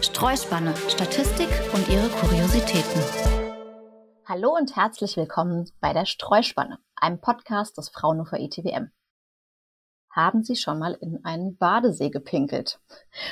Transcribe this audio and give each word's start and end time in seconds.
Streuspanne, 0.00 0.74
Statistik 0.88 1.48
und 1.72 1.88
ihre 1.88 2.08
Kuriositäten. 2.08 3.00
Hallo 4.26 4.56
und 4.56 4.74
herzlich 4.74 5.16
willkommen 5.16 5.70
bei 5.80 5.92
der 5.92 6.04
Streuspanne, 6.04 6.80
einem 6.96 7.20
Podcast 7.20 7.78
des 7.78 7.90
Fraunhofer 7.90 8.40
ITWM. 8.40 8.90
Haben 10.10 10.42
Sie 10.42 10.56
schon 10.56 10.80
mal 10.80 10.94
in 10.94 11.24
einen 11.24 11.56
Badesee 11.56 12.10
gepinkelt? 12.10 12.80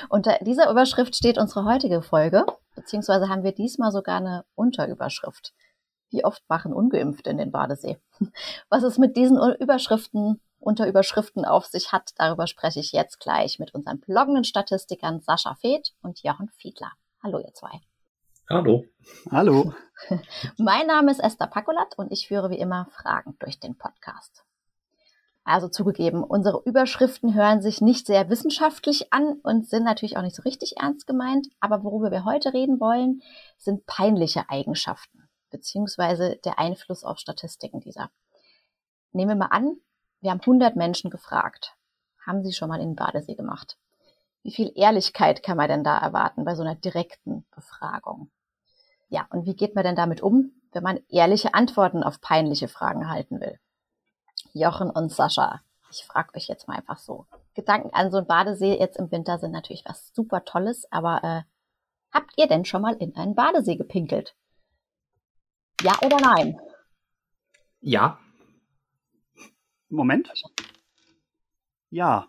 Unter 0.08 0.38
dieser 0.42 0.70
Überschrift 0.70 1.16
steht 1.16 1.36
unsere 1.36 1.64
heutige 1.64 2.00
Folge, 2.00 2.46
beziehungsweise 2.76 3.28
haben 3.28 3.42
wir 3.42 3.52
diesmal 3.52 3.90
sogar 3.90 4.18
eine 4.18 4.44
Unterüberschrift. 4.54 5.52
Wie 6.10 6.24
oft 6.24 6.48
machen 6.48 6.72
Ungeimpfte 6.72 7.30
in 7.30 7.38
den 7.38 7.50
Badesee? 7.50 7.98
Was 8.68 8.84
es 8.84 8.98
mit 8.98 9.16
diesen 9.16 9.36
Überschriften 9.58 10.40
unter 10.62 10.86
Überschriften 10.86 11.44
auf 11.44 11.66
sich 11.66 11.92
hat, 11.92 12.10
darüber 12.16 12.46
spreche 12.46 12.80
ich 12.80 12.92
jetzt 12.92 13.20
gleich 13.20 13.58
mit 13.58 13.74
unseren 13.74 14.00
bloggenden 14.00 14.44
Statistikern 14.44 15.20
Sascha 15.20 15.54
Feeth 15.56 15.92
und 16.02 16.22
Jochen 16.22 16.48
Fiedler. 16.48 16.92
Hallo 17.22 17.38
ihr 17.38 17.52
zwei. 17.52 17.80
Hallo. 18.48 18.84
Hallo. 19.30 19.74
Mein 20.58 20.86
Name 20.86 21.10
ist 21.10 21.20
Esther 21.20 21.46
Pakolat 21.46 21.98
und 21.98 22.12
ich 22.12 22.28
führe 22.28 22.50
wie 22.50 22.58
immer 22.58 22.86
Fragen 22.90 23.36
durch 23.38 23.60
den 23.60 23.76
Podcast. 23.76 24.44
Also 25.44 25.68
zugegeben, 25.68 26.22
unsere 26.22 26.62
Überschriften 26.64 27.34
hören 27.34 27.62
sich 27.62 27.80
nicht 27.80 28.06
sehr 28.06 28.28
wissenschaftlich 28.30 29.12
an 29.12 29.40
und 29.42 29.68
sind 29.68 29.82
natürlich 29.82 30.16
auch 30.16 30.22
nicht 30.22 30.36
so 30.36 30.42
richtig 30.42 30.76
ernst 30.78 31.06
gemeint, 31.06 31.48
aber 31.58 31.82
worüber 31.82 32.12
wir 32.12 32.24
heute 32.24 32.52
reden 32.52 32.78
wollen, 32.78 33.22
sind 33.58 33.86
peinliche 33.86 34.48
Eigenschaften 34.48 35.28
beziehungsweise 35.50 36.40
der 36.44 36.58
Einfluss 36.58 37.04
auf 37.04 37.18
Statistiken 37.18 37.80
dieser. 37.80 38.10
Nehmen 39.12 39.30
wir 39.30 39.36
mal 39.36 39.46
an, 39.46 39.76
wir 40.22 40.30
haben 40.30 40.40
100 40.40 40.76
Menschen 40.76 41.10
gefragt. 41.10 41.76
Haben 42.24 42.42
sie 42.42 42.52
schon 42.52 42.68
mal 42.68 42.80
in 42.80 42.90
den 42.90 42.96
Badesee 42.96 43.34
gemacht? 43.34 43.76
Wie 44.44 44.52
viel 44.52 44.72
Ehrlichkeit 44.74 45.42
kann 45.42 45.56
man 45.56 45.68
denn 45.68 45.84
da 45.84 45.98
erwarten 45.98 46.44
bei 46.44 46.54
so 46.54 46.62
einer 46.62 46.76
direkten 46.76 47.44
Befragung? 47.54 48.30
Ja, 49.08 49.26
und 49.30 49.46
wie 49.46 49.54
geht 49.54 49.74
man 49.74 49.84
denn 49.84 49.96
damit 49.96 50.22
um, 50.22 50.52
wenn 50.72 50.82
man 50.82 51.00
ehrliche 51.08 51.54
Antworten 51.54 52.02
auf 52.02 52.20
peinliche 52.20 52.68
Fragen 52.68 53.10
halten 53.10 53.40
will? 53.40 53.58
Jochen 54.52 54.90
und 54.90 55.12
Sascha, 55.12 55.60
ich 55.90 56.04
frage 56.04 56.34
euch 56.36 56.48
jetzt 56.48 56.68
mal 56.68 56.76
einfach 56.76 56.98
so. 56.98 57.26
Gedanken 57.54 57.90
an 57.92 58.10
so 58.10 58.18
einen 58.18 58.26
Badesee 58.26 58.78
jetzt 58.78 58.98
im 58.98 59.10
Winter 59.10 59.38
sind 59.38 59.50
natürlich 59.52 59.84
was 59.84 60.12
super 60.14 60.44
Tolles, 60.44 60.90
aber 60.90 61.22
äh, 61.22 61.42
habt 62.12 62.32
ihr 62.36 62.46
denn 62.46 62.64
schon 62.64 62.82
mal 62.82 62.94
in 62.94 63.14
einen 63.16 63.34
Badesee 63.34 63.76
gepinkelt? 63.76 64.34
Ja 65.82 65.94
oder 66.04 66.16
nein? 66.18 66.60
Ja. 67.80 68.18
Moment. 69.92 70.32
Ja. 71.90 72.26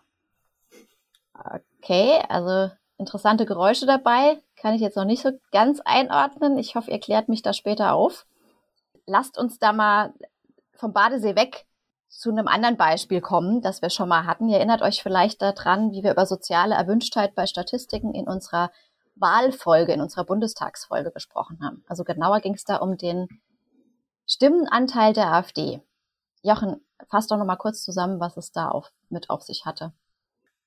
Okay, 1.82 2.22
also 2.28 2.70
interessante 2.98 3.46
Geräusche 3.46 3.86
dabei. 3.86 4.40
Kann 4.56 4.74
ich 4.74 4.80
jetzt 4.80 4.96
noch 4.96 5.04
nicht 5.04 5.22
so 5.22 5.30
ganz 5.50 5.80
einordnen. 5.84 6.58
Ich 6.58 6.74
hoffe, 6.76 6.90
ihr 6.90 7.00
klärt 7.00 7.28
mich 7.28 7.42
da 7.42 7.52
später 7.52 7.94
auf. 7.94 8.26
Lasst 9.06 9.38
uns 9.38 9.58
da 9.58 9.72
mal 9.72 10.14
vom 10.74 10.92
Badesee 10.92 11.36
weg 11.36 11.66
zu 12.08 12.30
einem 12.30 12.48
anderen 12.48 12.76
Beispiel 12.76 13.20
kommen, 13.20 13.60
das 13.60 13.82
wir 13.82 13.90
schon 13.90 14.08
mal 14.08 14.26
hatten. 14.26 14.48
Ihr 14.48 14.58
erinnert 14.58 14.82
euch 14.82 15.02
vielleicht 15.02 15.42
daran, 15.42 15.90
wie 15.92 16.02
wir 16.02 16.12
über 16.12 16.26
soziale 16.26 16.74
Erwünschtheit 16.74 17.34
bei 17.34 17.46
Statistiken 17.46 18.14
in 18.14 18.28
unserer 18.28 18.70
Wahlfolge, 19.16 19.92
in 19.92 20.00
unserer 20.00 20.24
Bundestagsfolge 20.24 21.10
gesprochen 21.10 21.58
haben. 21.62 21.84
Also 21.88 22.04
genauer 22.04 22.40
ging 22.40 22.54
es 22.54 22.64
da 22.64 22.76
um 22.76 22.96
den 22.96 23.28
Stimmenanteil 24.26 25.12
der 25.12 25.32
AfD. 25.32 25.80
Jochen, 26.44 26.76
fass 27.08 27.26
doch 27.26 27.38
noch 27.38 27.46
mal 27.46 27.56
kurz 27.56 27.82
zusammen, 27.82 28.20
was 28.20 28.36
es 28.36 28.52
da 28.52 28.68
auf, 28.68 28.92
mit 29.08 29.30
auf 29.30 29.42
sich 29.42 29.64
hatte. 29.64 29.92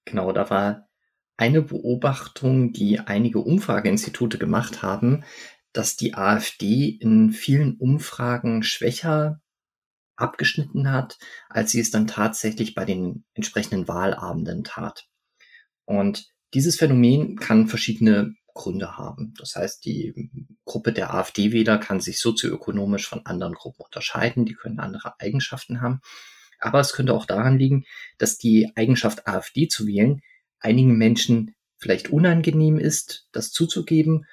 Genau, 0.06 0.32
da 0.32 0.50
war 0.50 0.88
eine 1.38 1.62
Beobachtung, 1.62 2.74
die 2.74 3.00
einige 3.00 3.40
Umfrageinstitute 3.40 4.40
gemacht 4.40 4.82
haben, 4.82 5.24
dass 5.74 5.96
die 5.96 6.16
AfD 6.16 6.90
in 6.90 7.32
vielen 7.32 7.78
Umfragen 7.78 8.64
schwächer 8.64 9.40
abgeschnitten 10.16 10.92
hat, 10.92 11.20
als 11.48 11.72
sie 11.72 11.80
es 11.80 11.92
dann 11.92 12.08
tatsächlich 12.08 12.74
bei 12.74 12.84
den 12.84 13.24
entsprechenden 13.36 13.88
Wahlabenden 13.88 14.64
tat. 14.64 15.08
Und 15.86 16.28
dieses 16.56 16.78
Phänomen 16.78 17.36
kann 17.36 17.68
verschiedene 17.68 18.34
Gründe 18.58 18.98
haben. 18.98 19.34
Das 19.40 19.56
heißt, 19.56 19.86
die 19.86 20.32
Gruppe 20.66 20.92
der 20.92 21.14
AfD-Wähler 21.14 21.78
kann 21.78 22.02
sich 22.02 22.20
sozioökonomisch 22.20 23.08
von 23.08 23.26
anderen 23.26 23.54
Gruppen 23.54 23.84
unterscheiden, 23.84 24.46
die 24.46 24.56
können 24.56 24.80
andere 24.80 25.20
Eigenschaften 25.20 25.82
haben. 25.82 26.02
Aber 26.60 26.80
es 26.80 26.94
könnte 26.94 27.14
auch 27.14 27.26
daran 27.26 27.58
liegen, 27.58 27.86
dass 28.18 28.38
die 28.38 28.72
Eigenschaft 28.76 29.28
AfD 29.28 29.68
zu 29.68 29.88
wählen 29.88 30.22
einigen 30.60 30.98
Menschen 30.98 31.56
vielleicht 31.78 32.10
unangenehm 32.10 32.80
ist, 32.80 33.28
das 33.32 33.52
zuzugeben, 33.52 34.26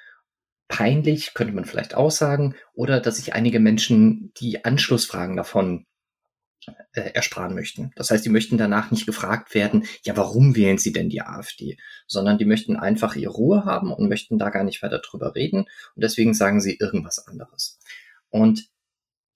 peinlich 0.67 1.33
könnte 1.33 1.53
man 1.53 1.65
vielleicht 1.65 1.93
aussagen, 1.95 2.55
oder 2.73 2.99
dass 2.99 3.17
sich 3.17 3.33
einige 3.33 3.59
Menschen 3.59 4.31
die 4.37 4.65
Anschlussfragen 4.65 5.37
davon 5.37 5.85
äh, 6.93 7.11
ersparen 7.11 7.53
möchten. 7.55 7.91
Das 7.95 8.11
heißt, 8.11 8.25
die 8.25 8.29
möchten 8.29 8.57
danach 8.57 8.91
nicht 8.91 9.05
gefragt 9.05 9.53
werden, 9.53 9.85
ja, 10.03 10.15
warum 10.17 10.55
wählen 10.55 10.77
sie 10.77 10.93
denn 10.93 11.09
die 11.09 11.21
AfD? 11.21 11.77
Sondern 12.07 12.37
die 12.37 12.45
möchten 12.45 12.75
einfach 12.75 13.15
ihre 13.15 13.33
Ruhe 13.33 13.65
haben 13.65 13.91
und 13.91 14.09
möchten 14.09 14.37
da 14.37 14.49
gar 14.49 14.63
nicht 14.63 14.81
weiter 14.81 14.99
drüber 14.99 15.35
reden. 15.35 15.59
Und 15.59 16.03
deswegen 16.03 16.33
sagen 16.33 16.61
sie 16.61 16.77
irgendwas 16.77 17.27
anderes. 17.27 17.79
Und 18.29 18.69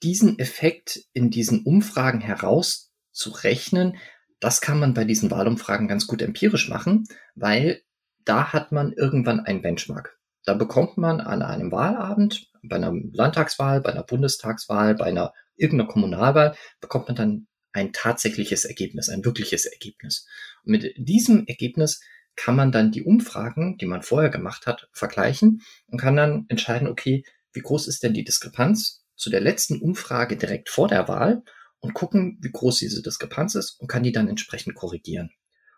diesen 0.04 0.40
Effekt 0.40 1.02
in 1.14 1.30
diesen 1.30 1.64
Umfragen 1.64 2.22
herauszurechnen, 2.22 3.98
das 4.40 4.62
kann 4.62 4.80
man 4.80 4.94
bei 4.94 5.04
diesen 5.04 5.32
Wahlumfragen 5.32 5.88
ganz 5.88 6.08
gut 6.08 6.22
empirisch 6.22 6.70
machen, 6.70 7.06
weil 7.36 7.82
da 8.24 8.54
hat 8.54 8.72
man 8.72 8.94
irgendwann 8.94 9.42
ein 9.42 9.62
Benchmark. 9.62 10.18
Da 10.46 10.54
bekommt 10.54 10.98
man 10.98 11.20
an 11.20 11.42
einem 11.42 11.72
Wahlabend, 11.72 12.48
bei 12.64 12.78
einer 12.78 12.94
Landtagswahl, 12.94 13.82
bei 13.82 13.92
einer 13.92 14.04
Bundestagswahl, 14.04 14.96
bei 14.96 15.06
einer 15.06 15.34
irgendeiner 15.60 15.90
Kommunalwahl 15.90 16.56
bekommt 16.82 17.08
man 17.08 17.16
dann 17.16 17.48
ein 17.72 17.94
tatsächliches 17.94 18.66
Ergebnis, 18.66 19.10
ein 19.10 19.24
wirkliches 19.24 19.66
Ergebnis. 19.66 20.28
Und 20.64 20.72
mit 20.72 20.94
diesem 20.98 21.46
Ergebnis 21.46 22.02
kann 22.36 22.56
man 22.56 22.72
dann 22.72 22.92
die 22.92 23.04
Umfragen, 23.04 23.78
die 23.78 23.86
man 23.86 24.02
vorher 24.02 24.30
gemacht 24.30 24.66
hat, 24.66 24.90
vergleichen 24.94 25.62
und 25.88 26.00
kann 26.00 26.16
dann 26.16 26.46
entscheiden, 26.48 26.88
okay, 26.88 27.24
wie 27.54 27.62
groß 27.62 27.88
ist 27.88 28.04
denn 28.04 28.14
die 28.14 28.24
Diskrepanz 28.24 29.04
zu 29.16 29.30
der 29.30 29.42
letzten 29.42 29.82
Umfrage 29.82 30.38
direkt 30.38 30.70
vor 30.70 30.88
der 30.88 31.08
Wahl 31.08 31.44
und 31.80 31.94
gucken, 31.94 32.38
wie 32.42 32.52
groß 32.52 32.80
diese 32.80 33.02
Diskrepanz 33.02 33.56
ist 33.56 33.80
und 33.80 33.88
kann 33.88 34.04
die 34.04 34.12
dann 34.12 34.30
entsprechend 34.30 34.76
korrigieren. 34.76 35.32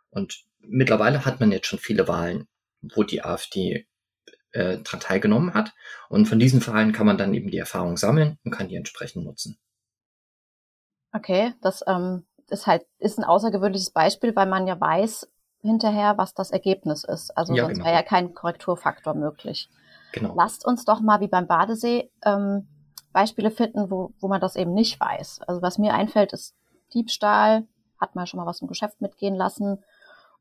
Und 0.09 0.43
mittlerweile 0.59 1.25
hat 1.25 1.39
man 1.39 1.51
jetzt 1.51 1.67
schon 1.67 1.79
viele 1.79 2.07
Wahlen, 2.07 2.47
wo 2.81 3.03
die 3.03 3.23
AfD 3.23 3.87
äh, 4.51 4.79
daran 4.79 4.99
teilgenommen 4.99 5.53
hat. 5.53 5.73
Und 6.09 6.27
von 6.27 6.39
diesen 6.39 6.65
Wahlen 6.67 6.91
kann 6.91 7.05
man 7.05 7.17
dann 7.17 7.33
eben 7.33 7.49
die 7.49 7.57
Erfahrung 7.57 7.97
sammeln 7.97 8.37
und 8.43 8.51
kann 8.51 8.67
die 8.67 8.75
entsprechend 8.75 9.23
nutzen. 9.25 9.57
Okay, 11.13 11.53
das 11.61 11.83
ähm, 11.87 12.25
ist 12.49 12.67
halt 12.67 12.85
ist 12.99 13.17
ein 13.17 13.23
außergewöhnliches 13.23 13.91
Beispiel, 13.91 14.35
weil 14.35 14.47
man 14.47 14.67
ja 14.67 14.79
weiß 14.79 15.27
hinterher, 15.61 16.17
was 16.17 16.33
das 16.33 16.51
Ergebnis 16.51 17.03
ist. 17.03 17.35
Also 17.37 17.53
ja, 17.53 17.63
sonst 17.63 17.77
genau. 17.77 17.85
wäre 17.85 17.95
ja 17.95 18.03
kein 18.03 18.33
Korrekturfaktor 18.33 19.13
möglich. 19.13 19.69
Genau. 20.11 20.33
Lasst 20.35 20.65
uns 20.65 20.85
doch 20.85 21.01
mal 21.01 21.21
wie 21.21 21.27
beim 21.27 21.47
Badesee 21.47 22.11
ähm, 22.23 22.67
Beispiele 23.13 23.51
finden, 23.51 23.91
wo, 23.91 24.13
wo 24.19 24.27
man 24.27 24.41
das 24.41 24.55
eben 24.55 24.73
nicht 24.73 24.99
weiß. 24.99 25.41
Also 25.47 25.61
was 25.61 25.77
mir 25.77 25.93
einfällt, 25.93 26.33
ist 26.33 26.55
Diebstahl, 26.93 27.67
hat 27.99 28.15
man 28.15 28.27
schon 28.27 28.39
mal 28.39 28.45
was 28.45 28.61
im 28.61 28.67
Geschäft 28.67 29.01
mitgehen 29.01 29.35
lassen. 29.35 29.83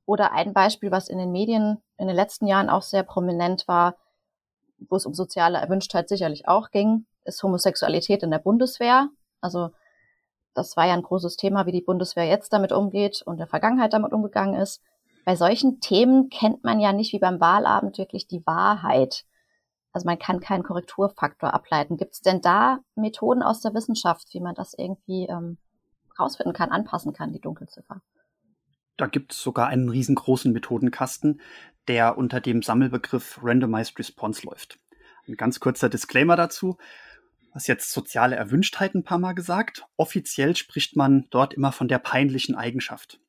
Oder 0.07 0.33
ein 0.33 0.55
Beispiel, 0.55 0.91
was 0.91 1.09
in 1.09 1.19
den 1.19 1.31
Medien 1.31 1.83
in 1.99 2.07
den 2.07 2.17
letzten 2.17 2.47
Jahren 2.47 2.71
auch 2.71 2.83
sehr 2.83 3.03
prominent 3.03 3.69
war, 3.69 3.97
wo 4.89 4.97
es 4.97 5.07
um 5.07 5.15
soziale 5.15 5.59
Erwünschtheit 5.59 6.09
sicherlich 6.09 6.49
auch 6.49 6.71
ging, 6.71 7.07
ist 7.25 7.43
Homosexualität 7.43 8.23
in 8.23 8.31
der 8.31 8.39
Bundeswehr. 8.39 9.09
Also 9.41 9.71
das 10.55 10.77
war 10.77 10.87
ja 10.87 10.95
ein 10.95 11.03
großes 11.03 11.37
Thema, 11.37 11.67
wie 11.67 11.73
die 11.73 11.83
Bundeswehr 11.83 12.27
jetzt 12.27 12.53
damit 12.53 12.73
umgeht 12.73 13.23
und 13.25 13.35
in 13.35 13.39
der 13.39 13.47
Vergangenheit 13.47 13.93
damit 13.93 14.13
umgegangen 14.13 14.61
ist. 14.61 14.83
Bei 15.25 15.37
solchen 15.37 15.81
Themen 15.81 16.29
kennt 16.29 16.65
man 16.65 16.81
ja 16.81 16.93
nicht 16.93 17.13
wie 17.13 17.19
beim 17.19 17.41
Wahlabend 17.41 17.99
wirklich 17.99 18.27
die 18.27 18.45
Wahrheit. 18.47 19.25
Also 19.93 20.07
man 20.07 20.19
kann 20.19 20.41
keinen 20.41 20.63
Korrekturfaktor 20.63 21.53
ableiten. 21.53 21.97
Gibt 21.97 22.15
es 22.15 22.21
denn 22.21 22.41
da 22.41 22.81
Methoden 22.95 23.43
aus 23.43 23.61
der 23.61 23.75
Wissenschaft, 23.75 24.29
wie 24.33 24.41
man 24.41 24.55
das 24.55 24.75
irgendwie 24.75 25.27
ähm, 25.27 25.59
rausfinden 26.19 26.53
kann, 26.53 26.71
anpassen 26.71 27.13
kann, 27.13 27.33
die 27.33 27.41
Dunkelziffer? 27.41 28.01
Da 28.97 29.07
gibt 29.07 29.33
es 29.33 29.41
sogar 29.41 29.69
einen 29.69 29.89
riesengroßen 29.89 30.53
Methodenkasten, 30.53 31.41
der 31.89 32.19
unter 32.19 32.41
dem 32.41 32.63
Sammelbegriff 32.63 33.41
Randomized 33.43 33.99
Response 33.99 34.47
läuft. 34.47 34.79
Ein 35.27 35.37
ganz 35.37 35.61
kurzer 35.61 35.89
Disclaimer 35.89 36.37
dazu 36.37 36.77
was 37.53 37.67
jetzt 37.67 37.93
soziale 37.93 38.37
Erwünschtheit 38.37 38.95
ein 38.95 39.05
paar 39.05 39.19
Mal 39.19 39.33
gesagt. 39.33 39.85
Offiziell 39.97 40.57
spricht 40.57 40.97
man 40.97 41.27
dort 41.31 41.55
immer 41.55 41.73
von 41.73 41.89
der 41.89 41.99
peinlichen 41.99 42.55
Eigenschaft. 42.55 43.21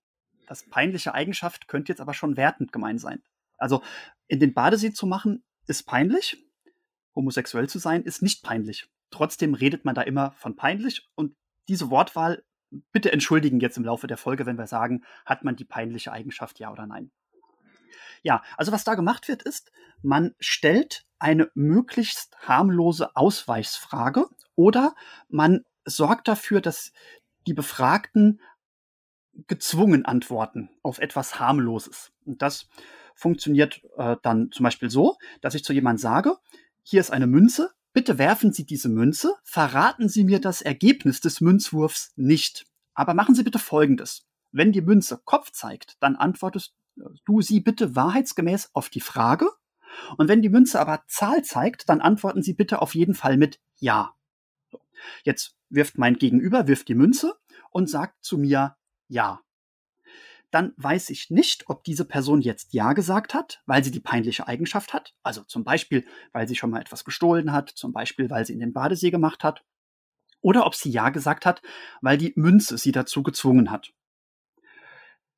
Das 0.48 0.64
peinliche 0.64 1.14
Eigenschaft 1.14 1.68
könnte 1.68 1.92
jetzt 1.92 2.02
aber 2.02 2.14
schon 2.14 2.38
wertend 2.38 2.72
gemeint 2.72 3.00
sein. 3.00 3.24
Also 3.58 3.82
in 4.28 4.40
den 4.40 4.54
Badesee 4.54 4.92
zu 4.92 5.06
machen 5.06 5.44
ist 5.68 5.84
peinlich. 5.84 6.38
Homosexuell 7.16 7.70
zu 7.70 7.80
sein 7.80 8.04
ist 8.04 8.22
nicht 8.22 8.44
peinlich. 8.44 8.90
Trotzdem 9.12 9.54
redet 9.54 9.86
man 9.86 9.96
da 9.96 10.02
immer 10.02 10.32
von 10.32 10.56
peinlich 10.56 11.10
und 11.16 11.36
diese 11.68 11.90
Wortwahl 11.90 12.44
bitte 12.92 13.12
entschuldigen 13.12 13.60
jetzt 13.60 13.78
im 13.78 13.84
Laufe 13.84 14.08
der 14.08 14.18
Folge, 14.18 14.46
wenn 14.46 14.58
wir 14.58 14.68
sagen, 14.68 15.04
hat 15.26 15.44
man 15.44 15.56
die 15.56 15.66
peinliche 15.66 16.12
Eigenschaft 16.12 16.60
ja 16.60 16.72
oder 16.72 16.88
nein. 16.88 17.12
Ja, 18.24 18.44
also 18.58 18.72
was 18.72 18.84
da 18.84 18.96
gemacht 18.96 19.28
wird, 19.28 19.44
ist, 19.44 19.72
man 20.02 20.36
stellt 20.40 21.06
eine 21.20 21.50
möglichst 21.54 22.36
harmlose 22.48 23.16
Ausweichsfrage 23.16 24.26
oder 24.56 24.96
man 25.30 25.64
sorgt 25.86 26.28
dafür, 26.28 26.62
dass 26.62 26.92
die 27.48 27.54
Befragten 27.54 28.42
gezwungen 29.48 30.06
antworten 30.06 30.70
auf 30.84 31.00
etwas 31.00 31.40
harmloses. 31.40 32.12
Und 32.26 32.42
das 32.42 32.68
funktioniert 33.16 33.82
äh, 33.98 34.18
dann 34.22 34.52
zum 34.52 34.64
Beispiel 34.64 34.90
so, 34.90 35.18
dass 35.42 35.56
ich 35.56 35.64
zu 35.64 35.74
jemandem 35.74 36.02
sage, 36.02 36.38
hier 36.84 37.00
ist 37.00 37.12
eine 37.12 37.28
Münze, 37.28 37.72
bitte 37.94 38.18
werfen 38.18 38.52
Sie 38.52 38.66
diese 38.66 38.90
Münze, 38.90 39.36
verraten 39.44 40.10
Sie 40.10 40.24
mir 40.24 40.40
das 40.40 40.62
Ergebnis 40.62 41.22
des 41.22 41.42
Münzwurfs 41.42 42.14
nicht. 42.16 42.66
Aber 42.94 43.14
machen 43.14 43.36
Sie 43.36 43.44
bitte 43.44 43.60
Folgendes. 43.60 44.26
Wenn 44.52 44.72
die 44.72 44.82
Münze 44.82 45.22
Kopf 45.24 45.52
zeigt, 45.52 45.96
dann 46.02 46.16
antwortest 46.16 46.74
du 46.96 47.42
sie 47.42 47.60
bitte 47.60 47.96
wahrheitsgemäß 47.96 48.72
auf 48.74 48.90
die 48.90 49.02
Frage. 49.02 49.50
Und 50.18 50.28
wenn 50.28 50.42
die 50.42 50.50
Münze 50.50 50.80
aber 50.80 51.04
Zahl 51.08 51.44
zeigt, 51.44 51.90
dann 51.90 52.02
antworten 52.02 52.44
Sie 52.44 52.54
bitte 52.54 52.82
auf 52.82 52.96
jeden 52.96 53.14
Fall 53.14 53.38
mit 53.38 53.60
Ja. 53.80 54.16
So. 54.70 54.80
Jetzt 55.24 55.58
wirft 55.70 55.98
mein 55.98 56.16
Gegenüber, 56.16 56.68
wirft 56.68 56.88
die 56.88 56.96
Münze 56.96 57.36
und 57.72 57.90
sagt 57.90 58.24
zu 58.24 58.38
mir 58.38 58.78
Ja. 59.08 59.42
Dann 60.50 60.74
weiß 60.76 61.10
ich 61.12 61.30
nicht, 61.30 61.70
ob 61.70 61.84
diese 61.86 62.04
Person 62.04 62.42
jetzt 62.42 62.74
Ja 62.74 62.92
gesagt 62.92 63.34
hat, 63.34 63.62
weil 63.66 63.84
sie 63.84 63.92
die 63.92 64.02
peinliche 64.02 64.48
Eigenschaft 64.48 64.94
hat. 64.94 65.14
Also 65.24 65.44
zum 65.44 65.64
Beispiel, 65.64 66.06
weil 66.34 66.48
sie 66.48 66.56
schon 66.56 66.72
mal 66.72 66.82
etwas 66.82 67.06
gestohlen 67.06 67.54
hat, 67.54 67.70
zum 67.70 67.94
Beispiel, 67.94 68.30
weil 68.30 68.46
sie 68.46 68.54
in 68.54 68.60
den 68.60 68.74
Badesee 68.74 69.12
gemacht 69.12 69.46
hat. 69.46 69.64
Oder 70.42 70.66
ob 70.66 70.76
sie 70.76 70.90
Ja 70.90 71.10
gesagt 71.10 71.46
hat, 71.46 71.62
weil 72.02 72.18
die 72.18 72.34
Münze 72.36 72.78
sie 72.78 72.92
dazu 72.92 73.24
gezwungen 73.24 73.72
hat. 73.72 73.94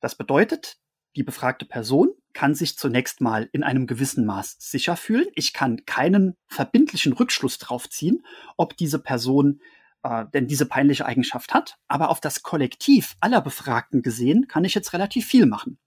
Das 0.00 0.16
bedeutet, 0.16 0.78
die 1.16 1.22
befragte 1.22 1.64
Person 1.64 2.10
kann 2.32 2.54
sich 2.54 2.76
zunächst 2.76 3.20
mal 3.20 3.48
in 3.52 3.62
einem 3.62 3.86
gewissen 3.86 4.26
Maß 4.26 4.56
sicher 4.58 4.96
fühlen. 4.96 5.26
Ich 5.34 5.52
kann 5.52 5.84
keinen 5.86 6.34
verbindlichen 6.48 7.12
Rückschluss 7.12 7.58
drauf 7.58 7.88
ziehen, 7.88 8.24
ob 8.56 8.76
diese 8.76 8.98
Person 8.98 9.60
äh, 10.02 10.26
denn 10.34 10.48
diese 10.48 10.66
peinliche 10.66 11.06
Eigenschaft 11.06 11.54
hat. 11.54 11.78
Aber 11.86 12.10
auf 12.10 12.20
das 12.20 12.42
Kollektiv 12.42 13.16
aller 13.20 13.40
Befragten 13.40 14.02
gesehen, 14.02 14.48
kann 14.48 14.64
ich 14.64 14.74
jetzt 14.74 14.92
relativ 14.92 15.26
viel 15.26 15.46
machen. 15.46 15.78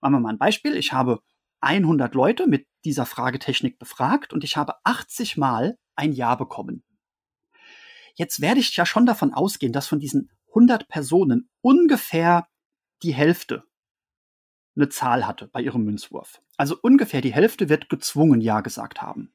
Machen 0.00 0.14
wir 0.14 0.20
mal 0.20 0.30
ein 0.30 0.38
Beispiel. 0.38 0.76
Ich 0.76 0.92
habe 0.92 1.20
100 1.60 2.14
Leute 2.14 2.46
mit 2.46 2.66
dieser 2.84 3.06
Fragetechnik 3.06 3.78
befragt 3.78 4.32
und 4.32 4.44
ich 4.44 4.56
habe 4.56 4.74
80 4.84 5.36
Mal 5.36 5.78
ein 5.94 6.12
Ja 6.12 6.34
bekommen. 6.34 6.82
Jetzt 8.14 8.40
werde 8.40 8.60
ich 8.60 8.76
ja 8.76 8.84
schon 8.84 9.06
davon 9.06 9.32
ausgehen, 9.32 9.72
dass 9.72 9.86
von 9.86 10.00
diesen 10.00 10.30
100 10.48 10.88
Personen 10.88 11.48
ungefähr 11.62 12.46
die 13.02 13.14
Hälfte 13.14 13.64
eine 14.76 14.88
Zahl 14.88 15.26
hatte 15.26 15.48
bei 15.48 15.60
ihrem 15.60 15.84
Münzwurf. 15.84 16.40
Also 16.56 16.76
ungefähr 16.80 17.20
die 17.20 17.32
Hälfte 17.32 17.68
wird 17.68 17.88
gezwungen 17.88 18.40
Ja 18.40 18.60
gesagt 18.60 19.02
haben. 19.02 19.32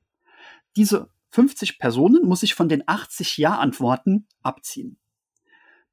Diese 0.75 1.09
50 1.31 1.79
Personen 1.79 2.25
muss 2.27 2.43
ich 2.43 2.55
von 2.55 2.69
den 2.69 2.83
80 2.87 3.37
Ja-Antworten 3.37 4.27
abziehen. 4.41 4.97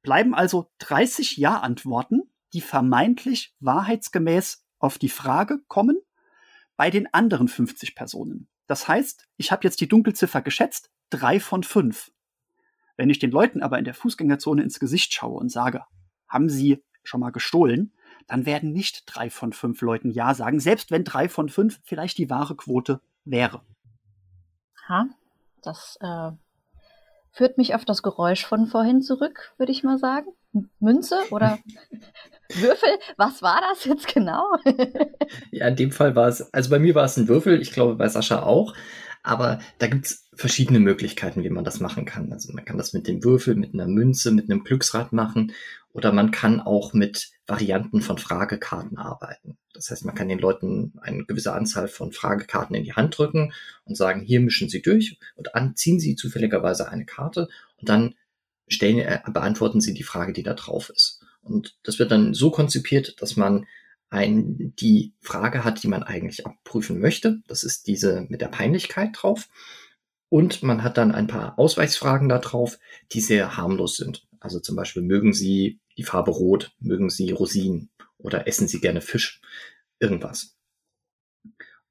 Bleiben 0.01 0.33
also 0.33 0.71
30 0.79 1.37
Ja-Antworten, 1.37 2.23
die 2.53 2.61
vermeintlich 2.61 3.55
wahrheitsgemäß 3.59 4.65
auf 4.79 4.97
die 4.97 5.09
Frage 5.09 5.59
kommen, 5.67 5.97
bei 6.77 6.89
den 6.89 7.11
anderen 7.13 7.47
50 7.47 7.95
Personen. 7.95 8.47
Das 8.67 8.87
heißt, 8.87 9.27
ich 9.37 9.51
habe 9.51 9.63
jetzt 9.63 9.81
die 9.81 9.87
Dunkelziffer 9.87 10.41
geschätzt, 10.41 10.89
drei 11.09 11.39
von 11.39 11.63
fünf. 11.63 12.11
Wenn 12.97 13.09
ich 13.09 13.19
den 13.19 13.31
Leuten 13.31 13.61
aber 13.61 13.77
in 13.77 13.85
der 13.85 13.93
Fußgängerzone 13.93 14.63
ins 14.63 14.79
Gesicht 14.79 15.13
schaue 15.13 15.39
und 15.39 15.49
sage, 15.49 15.83
haben 16.27 16.49
sie 16.49 16.83
schon 17.03 17.19
mal 17.19 17.31
gestohlen, 17.31 17.93
dann 18.27 18.45
werden 18.45 18.71
nicht 18.71 19.03
drei 19.05 19.29
von 19.29 19.53
fünf 19.53 19.81
Leuten 19.81 20.09
Ja 20.09 20.33
sagen, 20.33 20.59
selbst 20.59 20.91
wenn 20.91 21.03
drei 21.03 21.29
von 21.29 21.49
fünf 21.49 21.79
vielleicht 21.83 22.17
die 22.17 22.29
wahre 22.29 22.55
Quote 22.55 23.01
wäre. 23.23 23.61
Ha, 24.87 25.07
das 25.61 25.97
äh, 26.01 26.31
führt 27.31 27.57
mich 27.57 27.75
auf 27.75 27.85
das 27.85 28.01
Geräusch 28.03 28.45
von 28.45 28.67
vorhin 28.67 29.01
zurück, 29.01 29.53
würde 29.57 29.71
ich 29.71 29.83
mal 29.83 29.97
sagen. 29.97 30.27
Münze 30.79 31.17
oder 31.31 31.59
Würfel? 32.53 32.89
Was 33.17 33.41
war 33.41 33.61
das 33.69 33.85
jetzt 33.85 34.07
genau? 34.07 34.45
ja, 35.51 35.67
in 35.67 35.75
dem 35.75 35.91
Fall 35.91 36.15
war 36.15 36.27
es, 36.27 36.53
also 36.53 36.69
bei 36.69 36.79
mir 36.79 36.95
war 36.95 37.05
es 37.05 37.17
ein 37.17 37.27
Würfel, 37.27 37.61
ich 37.61 37.71
glaube 37.71 37.95
bei 37.95 38.07
Sascha 38.07 38.43
auch. 38.43 38.73
Aber 39.25 39.57
da 39.79 39.87
gibt's 39.87 40.29
verschiedene 40.35 40.79
Möglichkeiten, 40.79 41.43
wie 41.43 41.49
man 41.49 41.63
das 41.63 41.79
machen 41.79 42.05
kann. 42.05 42.31
Also 42.31 42.53
man 42.53 42.63
kann 42.63 42.77
das 42.77 42.93
mit 42.93 43.07
dem 43.07 43.23
Würfel, 43.23 43.55
mit 43.55 43.73
einer 43.73 43.87
Münze, 43.87 44.31
mit 44.31 44.51
einem 44.51 44.63
Glücksrad 44.63 45.13
machen 45.13 45.51
oder 45.93 46.11
man 46.11 46.29
kann 46.29 46.61
auch 46.61 46.93
mit 46.93 47.31
Varianten 47.47 48.01
von 48.01 48.19
Fragekarten 48.19 48.99
arbeiten. 48.99 49.57
Das 49.73 49.89
heißt, 49.89 50.05
man 50.05 50.13
kann 50.13 50.29
den 50.29 50.37
Leuten 50.37 50.93
eine 51.01 51.25
gewisse 51.25 51.53
Anzahl 51.53 51.87
von 51.87 52.11
Fragekarten 52.11 52.75
in 52.75 52.83
die 52.83 52.93
Hand 52.93 53.17
drücken 53.17 53.51
und 53.85 53.97
sagen, 53.97 54.21
hier 54.21 54.41
mischen 54.41 54.69
Sie 54.69 54.83
durch 54.83 55.17
und 55.35 55.55
anziehen 55.55 55.99
Sie 55.99 56.15
zufälligerweise 56.15 56.87
eine 56.87 57.05
Karte 57.05 57.47
und 57.77 57.89
dann 57.89 58.13
stellen, 58.67 58.99
äh, 58.99 59.21
beantworten 59.27 59.81
Sie 59.81 59.95
die 59.95 60.03
Frage, 60.03 60.33
die 60.33 60.43
da 60.43 60.53
drauf 60.53 60.91
ist. 60.91 61.23
Und 61.41 61.77
das 61.81 61.97
wird 61.97 62.11
dann 62.11 62.35
so 62.35 62.51
konzipiert, 62.51 63.21
dass 63.23 63.37
man 63.37 63.65
ein, 64.09 64.73
die 64.75 65.13
Frage 65.21 65.63
hat, 65.63 65.83
die 65.83 65.87
man 65.87 66.03
eigentlich 66.03 66.45
abprüfen 66.45 66.99
möchte. 66.99 67.41
Das 67.47 67.63
ist 67.63 67.87
diese 67.87 68.25
mit 68.29 68.41
der 68.41 68.47
Peinlichkeit 68.47 69.09
drauf. 69.13 69.49
Und 70.29 70.63
man 70.63 70.83
hat 70.83 70.97
dann 70.97 71.13
ein 71.13 71.27
paar 71.27 71.57
Ausweichsfragen 71.59 72.29
da 72.29 72.39
drauf, 72.39 72.79
die 73.11 73.21
sehr 73.21 73.57
harmlos 73.57 73.97
sind. 73.97 74.27
Also 74.39 74.59
zum 74.59 74.75
Beispiel, 74.75 75.01
mögen 75.01 75.33
Sie 75.33 75.79
die 75.97 76.03
Farbe 76.03 76.31
Rot, 76.31 76.75
mögen 76.79 77.09
Sie 77.09 77.31
Rosinen 77.31 77.89
oder 78.17 78.47
essen 78.47 78.67
Sie 78.67 78.79
gerne 78.79 79.01
Fisch? 79.01 79.41
Irgendwas. 79.99 80.55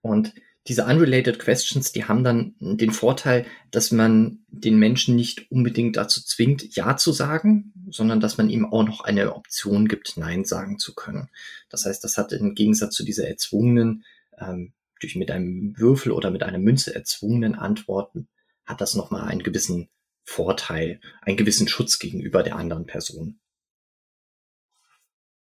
Und 0.03 0.35
diese 0.67 0.87
unrelated 0.87 1.39
questions, 1.39 1.93
die 1.93 2.05
haben 2.05 2.25
dann 2.25 2.55
den 2.59 2.91
Vorteil, 2.91 3.45
dass 3.71 3.91
man 3.91 4.45
den 4.49 4.79
Menschen 4.79 5.15
nicht 5.15 5.51
unbedingt 5.51 5.97
dazu 5.97 6.23
zwingt, 6.25 6.75
Ja 6.75 6.97
zu 6.97 7.13
sagen, 7.13 7.73
sondern 7.91 8.21
dass 8.21 8.39
man 8.39 8.49
ihm 8.49 8.65
auch 8.65 8.85
noch 8.85 9.03
eine 9.03 9.35
Option 9.35 9.89
gibt, 9.89 10.17
Nein 10.17 10.45
sagen 10.45 10.79
zu 10.79 10.95
können. 10.95 11.29
Das 11.69 11.85
heißt, 11.85 12.03
das 12.03 12.17
hat 12.17 12.33
im 12.33 12.55
Gegensatz 12.55 12.95
zu 12.95 13.05
dieser 13.05 13.29
erzwungenen, 13.29 14.05
ähm, 14.39 14.73
durch 15.01 15.17
mit 15.17 15.31
einem 15.31 15.75
Würfel 15.77 16.13
oder 16.13 16.31
mit 16.31 16.43
einer 16.43 16.59
Münze 16.59 16.95
erzwungenen 16.95 17.57
Antworten, 17.57 18.29
hat 18.65 18.81
das 18.81 18.95
nochmal 18.95 19.29
einen 19.29 19.43
gewissen 19.43 19.91
Vorteil, 20.25 21.01
einen 21.21 21.37
gewissen 21.37 21.69
Schutz 21.69 21.99
gegenüber 21.99 22.43
der 22.43 22.57
anderen 22.57 22.87
Person. 22.87 23.39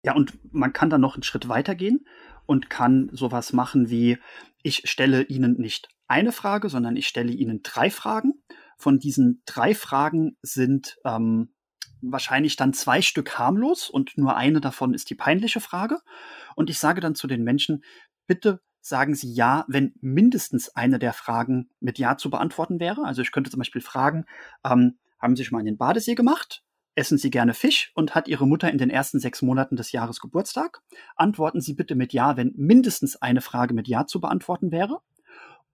Ja, 0.05 0.17
und 0.17 0.37
man 0.53 0.73
kann 0.73 0.91
dann 0.91 1.01
noch 1.01 1.15
einen 1.15 1.23
Schritt 1.23 1.49
weitergehen 1.49 2.05
und 2.47 2.71
kann 2.71 3.09
sowas 3.13 3.53
machen 3.53 3.91
wie, 3.91 4.19
ich 4.63 4.89
stelle 4.89 5.23
Ihnen 5.23 5.55
nicht 5.59 5.89
eine 6.09 6.33
Frage, 6.33 6.69
sondern 6.69 6.97
ich 6.97 7.09
stelle 7.09 7.33
Ihnen 7.33 7.63
drei 7.63 7.91
Fragen. 7.91 8.35
Von 8.77 8.99
diesen 8.99 9.43
drei 9.47 9.75
Fragen 9.75 10.37
sind 10.43 10.99
ähm, 11.05 11.55
wahrscheinlich 12.03 12.57
dann 12.57 12.73
zwei 12.73 13.01
Stück 13.01 13.39
harmlos 13.39 13.89
und 13.89 14.17
nur 14.19 14.37
eine 14.37 14.61
davon 14.61 14.95
ist 14.95 15.09
die 15.11 15.15
peinliche 15.15 15.61
Frage. 15.61 16.01
Und 16.57 16.69
ich 16.69 16.79
sage 16.79 17.01
dann 17.01 17.15
zu 17.15 17.27
den 17.27 17.45
Menschen, 17.45 17.83
bitte 18.27 18.61
sagen 18.81 19.15
Sie 19.15 19.33
ja, 19.33 19.65
wenn 19.69 19.95
mindestens 20.01 20.69
eine 20.71 20.99
der 20.99 21.13
Fragen 21.13 21.71
mit 21.81 21.99
Ja 21.99 22.17
zu 22.17 22.31
beantworten 22.31 22.81
wäre. 22.81 23.05
Also 23.05 23.23
ich 23.23 23.31
könnte 23.31 23.51
zum 23.51 23.59
Beispiel 23.59 23.81
fragen, 23.81 24.25
ähm, 24.65 24.99
haben 25.21 25.37
Sie 25.37 25.45
schon 25.45 25.57
mal 25.57 25.61
in 25.61 25.67
den 25.67 25.79
Badesee 25.79 26.17
gemacht? 26.17 26.65
Essen 26.95 27.17
Sie 27.17 27.31
gerne 27.31 27.55
Fisch 27.55 27.91
und 27.95 28.15
hat 28.15 28.29
Ihre 28.29 28.47
Mutter 28.47 28.71
in 28.71 28.77
den 28.77 28.91
ersten 28.91 29.19
sechs 29.19 29.41
Monaten 29.41 29.77
des 29.77 29.93
Jahres 29.93 30.21
Geburtstag? 30.21 30.83
Antworten 31.17 31.61
Sie 31.63 31.73
bitte 31.73 31.95
mit 31.95 32.13
Ja, 32.13 32.37
wenn 32.37 32.53
mindestens 32.57 33.17
eine 33.17 33.41
Frage 33.41 33.73
mit 33.73 33.89
Ja 33.89 34.07
zu 34.07 34.21
beantworten 34.21 34.73
wäre. 34.73 35.01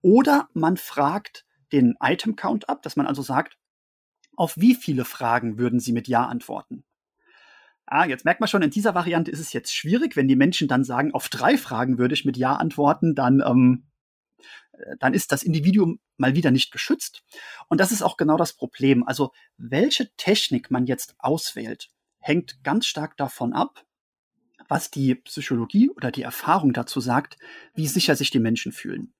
Oder 0.00 0.48
man 0.54 0.76
fragt 0.76 1.44
den 1.72 1.96
Item 2.00 2.36
Count 2.36 2.68
ab, 2.68 2.82
dass 2.82 2.94
man 2.94 3.06
also 3.06 3.22
sagt, 3.22 3.58
auf 4.36 4.56
wie 4.56 4.76
viele 4.76 5.04
Fragen 5.04 5.58
würden 5.58 5.80
Sie 5.80 5.92
mit 5.92 6.06
Ja 6.06 6.26
antworten? 6.26 6.84
Ah, 7.84 8.04
jetzt 8.04 8.24
merkt 8.24 8.40
man 8.40 8.48
schon, 8.48 8.62
in 8.62 8.70
dieser 8.70 8.94
Variante 8.94 9.30
ist 9.30 9.40
es 9.40 9.52
jetzt 9.52 9.74
schwierig, 9.74 10.14
wenn 10.14 10.28
die 10.28 10.36
Menschen 10.36 10.68
dann 10.68 10.84
sagen, 10.84 11.14
auf 11.14 11.28
drei 11.28 11.58
Fragen 11.58 11.98
würde 11.98 12.14
ich 12.14 12.24
mit 12.24 12.36
Ja 12.36 12.54
antworten, 12.54 13.14
dann 13.16 13.42
ähm, 13.44 13.86
dann 14.98 15.14
ist 15.14 15.32
das 15.32 15.42
Individuum 15.42 16.00
mal 16.16 16.34
wieder 16.34 16.50
nicht 16.50 16.72
geschützt. 16.72 17.24
Und 17.68 17.80
das 17.80 17.92
ist 17.92 18.02
auch 18.02 18.16
genau 18.16 18.36
das 18.36 18.52
Problem. 18.52 19.06
Also 19.06 19.32
welche 19.56 20.14
Technik 20.16 20.70
man 20.70 20.86
jetzt 20.86 21.14
auswählt, 21.18 21.88
hängt 22.20 22.62
ganz 22.62 22.86
stark 22.86 23.16
davon 23.16 23.52
ab, 23.52 23.84
was 24.68 24.90
die 24.90 25.14
Psychologie 25.14 25.90
oder 25.90 26.10
die 26.10 26.22
Erfahrung 26.22 26.72
dazu 26.72 27.00
sagt, 27.00 27.38
wie 27.74 27.86
sicher 27.86 28.16
sich 28.16 28.30
die 28.30 28.40
Menschen 28.40 28.72
fühlen. 28.72 29.14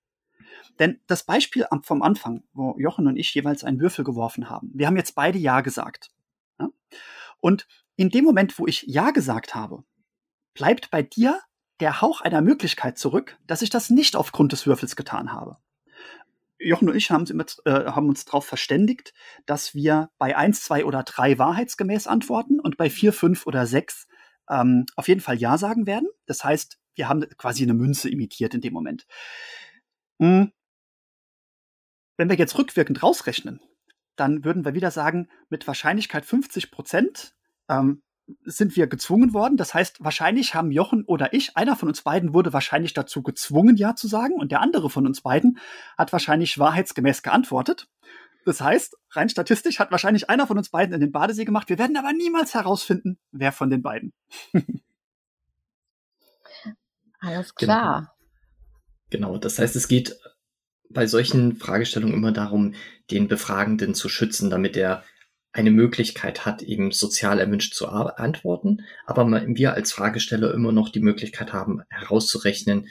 Denn 0.77 1.01
das 1.07 1.23
Beispiel 1.23 1.65
vom 1.83 2.01
Anfang, 2.01 2.43
wo 2.53 2.75
Jochen 2.77 3.07
und 3.07 3.17
ich 3.17 3.33
jeweils 3.33 3.63
einen 3.63 3.79
Würfel 3.79 4.05
geworfen 4.05 4.49
haben, 4.49 4.71
wir 4.73 4.87
haben 4.87 4.97
jetzt 4.97 5.15
beide 5.15 5.39
Ja 5.39 5.61
gesagt. 5.61 6.11
Und 7.41 7.67
in 7.95 8.09
dem 8.09 8.23
Moment, 8.23 8.57
wo 8.59 8.67
ich 8.67 8.83
Ja 8.83 9.11
gesagt 9.11 9.55
habe, 9.55 9.83
bleibt 10.53 10.91
bei 10.91 11.01
dir 11.01 11.41
der 11.79 12.01
Hauch 12.01 12.21
einer 12.21 12.41
Möglichkeit 12.41 12.97
zurück, 12.97 13.37
dass 13.47 13.61
ich 13.61 13.69
das 13.69 13.89
nicht 13.89 14.15
aufgrund 14.15 14.51
des 14.51 14.65
Würfels 14.65 14.95
getan 14.95 15.31
habe. 15.31 15.57
Jochen 16.59 16.89
und 16.89 16.95
ich 16.95 17.09
haben, 17.09 17.25
äh, 17.65 17.71
haben 17.71 18.09
uns 18.09 18.25
darauf 18.25 18.45
verständigt, 18.45 19.13
dass 19.45 19.73
wir 19.73 20.09
bei 20.17 20.35
eins, 20.35 20.61
zwei 20.61 20.83
oder 20.83 21.03
drei 21.03 21.37
wahrheitsgemäß 21.37 22.07
antworten 22.07 22.59
und 22.59 22.75
bei 22.75 22.89
vier, 22.89 23.13
fünf 23.13 23.47
oder 23.47 23.65
sechs 23.65 24.07
ähm, 24.49 24.85
auf 24.95 25.07
jeden 25.07 25.21
Fall 25.21 25.37
Ja 25.37 25.57
sagen 25.57 25.87
werden. 25.87 26.09
Das 26.25 26.43
heißt, 26.43 26.77
wir 26.95 27.07
haben 27.07 27.21
quasi 27.37 27.63
eine 27.63 27.73
Münze 27.73 28.09
imitiert 28.09 28.53
in 28.53 28.61
dem 28.61 28.73
Moment. 28.73 29.07
Hm. 30.19 30.51
Wenn 32.17 32.29
wir 32.29 32.35
jetzt 32.35 32.57
rückwirkend 32.57 33.01
rausrechnen, 33.01 33.61
dann 34.17 34.43
würden 34.43 34.65
wir 34.65 34.73
wieder 34.73 34.91
sagen, 34.91 35.29
mit 35.47 35.65
Wahrscheinlichkeit 35.65 36.25
50 36.25 36.71
Prozent 36.71 37.33
ähm, 37.69 38.01
sind 38.43 38.75
wir 38.75 38.87
gezwungen 38.87 39.33
worden. 39.33 39.57
Das 39.57 39.73
heißt, 39.73 40.03
wahrscheinlich 40.03 40.55
haben 40.55 40.71
Jochen 40.71 41.03
oder 41.05 41.33
ich, 41.33 41.57
einer 41.57 41.75
von 41.75 41.89
uns 41.89 42.01
beiden 42.01 42.33
wurde 42.33 42.53
wahrscheinlich 42.53 42.93
dazu 42.93 43.23
gezwungen, 43.23 43.77
Ja 43.77 43.95
zu 43.95 44.07
sagen, 44.07 44.35
und 44.35 44.51
der 44.51 44.61
andere 44.61 44.89
von 44.89 45.05
uns 45.05 45.21
beiden 45.21 45.59
hat 45.97 46.11
wahrscheinlich 46.11 46.57
wahrheitsgemäß 46.57 47.23
geantwortet. 47.23 47.87
Das 48.45 48.61
heißt, 48.61 48.97
rein 49.11 49.29
statistisch 49.29 49.79
hat 49.79 49.91
wahrscheinlich 49.91 50.29
einer 50.29 50.47
von 50.47 50.57
uns 50.57 50.69
beiden 50.69 50.93
in 50.93 51.01
den 51.01 51.11
Badesee 51.11 51.45
gemacht. 51.45 51.69
Wir 51.69 51.77
werden 51.77 51.97
aber 51.97 52.13
niemals 52.13 52.53
herausfinden, 52.53 53.17
wer 53.31 53.51
von 53.51 53.69
den 53.69 53.81
beiden. 53.81 54.13
Alles 57.19 57.53
klar. 57.53 58.15
Genau. 59.09 59.27
genau, 59.27 59.39
das 59.39 59.59
heißt, 59.59 59.75
es 59.75 59.87
geht 59.87 60.17
bei 60.89 61.05
solchen 61.05 61.57
Fragestellungen 61.57 62.15
immer 62.15 62.31
darum, 62.31 62.73
den 63.11 63.27
Befragenden 63.27 63.93
zu 63.93 64.09
schützen, 64.09 64.49
damit 64.49 64.75
er 64.75 65.03
eine 65.51 65.71
Möglichkeit 65.71 66.45
hat, 66.45 66.61
eben 66.61 66.91
sozial 66.91 67.39
erwünscht 67.39 67.73
zu 67.73 67.87
antworten, 67.87 68.81
aber 69.05 69.25
wir 69.47 69.73
als 69.73 69.91
Fragesteller 69.91 70.53
immer 70.53 70.71
noch 70.71 70.89
die 70.89 70.99
Möglichkeit 70.99 71.53
haben, 71.53 71.81
herauszurechnen, 71.89 72.87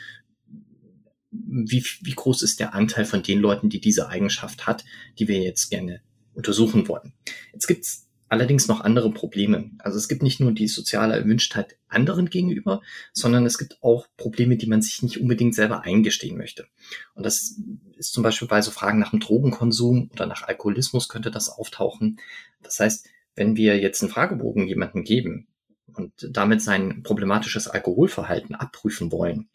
wie, 1.30 1.84
wie 2.02 2.14
groß 2.14 2.42
ist 2.42 2.58
der 2.58 2.74
Anteil 2.74 3.04
von 3.04 3.22
den 3.22 3.38
Leuten, 3.38 3.68
die 3.68 3.80
diese 3.80 4.08
Eigenschaft 4.08 4.66
hat, 4.66 4.84
die 5.18 5.28
wir 5.28 5.40
jetzt 5.40 5.70
gerne 5.70 6.00
untersuchen 6.34 6.88
wollen. 6.88 7.12
Jetzt 7.52 7.66
gibt's 7.66 8.07
allerdings 8.28 8.68
noch 8.68 8.80
andere 8.80 9.10
Probleme. 9.12 9.70
Also 9.78 9.96
es 9.98 10.08
gibt 10.08 10.22
nicht 10.22 10.40
nur 10.40 10.52
die 10.52 10.68
soziale 10.68 11.16
Erwünschtheit 11.16 11.76
anderen 11.88 12.30
gegenüber, 12.30 12.82
sondern 13.12 13.46
es 13.46 13.58
gibt 13.58 13.82
auch 13.82 14.06
Probleme, 14.16 14.56
die 14.56 14.66
man 14.66 14.82
sich 14.82 15.02
nicht 15.02 15.20
unbedingt 15.20 15.54
selber 15.54 15.82
eingestehen 15.82 16.36
möchte. 16.36 16.66
Und 17.14 17.24
das 17.24 17.58
ist 17.96 18.12
zum 18.12 18.22
Beispiel 18.22 18.48
bei 18.48 18.60
so 18.60 18.70
Fragen 18.70 18.98
nach 18.98 19.10
dem 19.10 19.20
Drogenkonsum 19.20 20.10
oder 20.12 20.26
nach 20.26 20.42
Alkoholismus 20.42 21.08
könnte 21.08 21.30
das 21.30 21.48
auftauchen. 21.48 22.20
Das 22.62 22.80
heißt, 22.80 23.08
wenn 23.34 23.56
wir 23.56 23.78
jetzt 23.78 24.02
einen 24.02 24.10
Fragebogen 24.10 24.66
jemandem 24.66 25.04
geben 25.04 25.46
und 25.94 26.12
damit 26.30 26.60
sein 26.60 27.02
problematisches 27.02 27.68
Alkoholverhalten 27.68 28.54
abprüfen 28.54 29.10
wollen, 29.12 29.48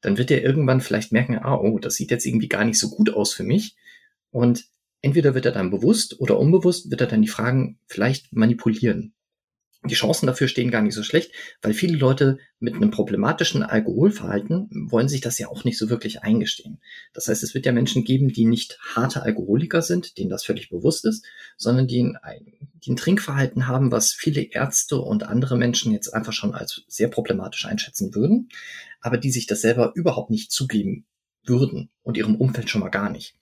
dann 0.00 0.18
wird 0.18 0.30
er 0.30 0.42
irgendwann 0.42 0.80
vielleicht 0.80 1.12
merken, 1.12 1.38
ah, 1.38 1.56
oh, 1.56 1.78
das 1.78 1.94
sieht 1.94 2.10
jetzt 2.10 2.26
irgendwie 2.26 2.48
gar 2.48 2.64
nicht 2.64 2.78
so 2.78 2.90
gut 2.90 3.10
aus 3.10 3.32
für 3.32 3.44
mich. 3.44 3.76
Und 4.30 4.64
entweder 5.02 5.34
wird 5.34 5.46
er 5.46 5.52
dann 5.52 5.70
bewusst 5.70 6.20
oder 6.20 6.38
unbewusst 6.38 6.90
wird 6.90 7.00
er 7.00 7.06
dann 7.06 7.22
die 7.22 7.28
Fragen 7.28 7.78
vielleicht 7.86 8.32
manipulieren. 8.32 9.14
Die 9.88 9.94
Chancen 9.94 10.26
dafür 10.26 10.46
stehen 10.46 10.70
gar 10.70 10.82
nicht 10.82 10.94
so 10.94 11.02
schlecht, 11.02 11.32
weil 11.62 11.72
viele 11.72 11.96
Leute 11.96 12.38
mit 12.58 12.74
einem 12.74 12.90
problematischen 12.90 13.62
Alkoholverhalten 13.62 14.68
wollen 14.90 15.08
sich 15.08 15.22
das 15.22 15.38
ja 15.38 15.48
auch 15.48 15.64
nicht 15.64 15.78
so 15.78 15.88
wirklich 15.88 16.22
eingestehen. 16.22 16.82
Das 17.14 17.28
heißt, 17.28 17.42
es 17.42 17.54
wird 17.54 17.64
ja 17.64 17.72
Menschen 17.72 18.04
geben, 18.04 18.28
die 18.28 18.44
nicht 18.44 18.78
harte 18.94 19.22
Alkoholiker 19.22 19.80
sind, 19.80 20.18
denen 20.18 20.28
das 20.28 20.44
völlig 20.44 20.68
bewusst 20.68 21.06
ist, 21.06 21.24
sondern 21.56 21.86
die 21.86 22.14
ein, 22.22 22.52
die 22.74 22.92
ein 22.92 22.96
Trinkverhalten 22.96 23.68
haben, 23.68 23.90
was 23.90 24.12
viele 24.12 24.42
Ärzte 24.42 25.00
und 25.00 25.22
andere 25.22 25.56
Menschen 25.56 25.92
jetzt 25.92 26.12
einfach 26.12 26.34
schon 26.34 26.52
als 26.52 26.82
sehr 26.86 27.08
problematisch 27.08 27.64
einschätzen 27.64 28.14
würden, 28.14 28.50
aber 29.00 29.16
die 29.16 29.30
sich 29.30 29.46
das 29.46 29.62
selber 29.62 29.92
überhaupt 29.94 30.28
nicht 30.28 30.52
zugeben 30.52 31.06
würden 31.42 31.88
und 32.02 32.18
ihrem 32.18 32.36
Umfeld 32.36 32.68
schon 32.68 32.82
mal 32.82 32.90
gar 32.90 33.08
nicht. 33.08 33.34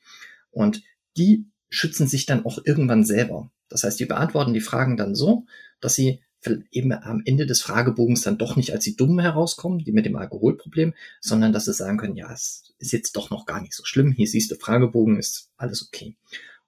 Und 0.52 0.82
die 1.18 1.46
schützen 1.68 2.06
sich 2.06 2.26
dann 2.26 2.46
auch 2.46 2.58
irgendwann 2.64 3.04
selber. 3.04 3.50
Das 3.68 3.84
heißt, 3.84 4.00
die 4.00 4.06
beantworten 4.06 4.54
die 4.54 4.60
Fragen 4.60 4.96
dann 4.96 5.14
so, 5.14 5.44
dass 5.80 5.94
sie 5.94 6.22
eben 6.70 6.92
am 6.92 7.22
Ende 7.24 7.46
des 7.46 7.60
Fragebogens 7.60 8.22
dann 8.22 8.38
doch 8.38 8.56
nicht 8.56 8.72
als 8.72 8.84
die 8.84 8.96
Dummen 8.96 9.18
herauskommen, 9.18 9.80
die 9.80 9.92
mit 9.92 10.06
dem 10.06 10.16
Alkoholproblem, 10.16 10.94
sondern 11.20 11.52
dass 11.52 11.64
sie 11.64 11.74
sagen 11.74 11.98
können, 11.98 12.16
ja, 12.16 12.32
es 12.32 12.72
ist 12.78 12.92
jetzt 12.92 13.16
doch 13.16 13.30
noch 13.30 13.44
gar 13.44 13.60
nicht 13.60 13.74
so 13.74 13.84
schlimm. 13.84 14.12
Hier 14.12 14.28
siehst 14.28 14.50
du 14.50 14.54
Fragebogen, 14.54 15.18
ist 15.18 15.50
alles 15.56 15.86
okay. 15.86 16.16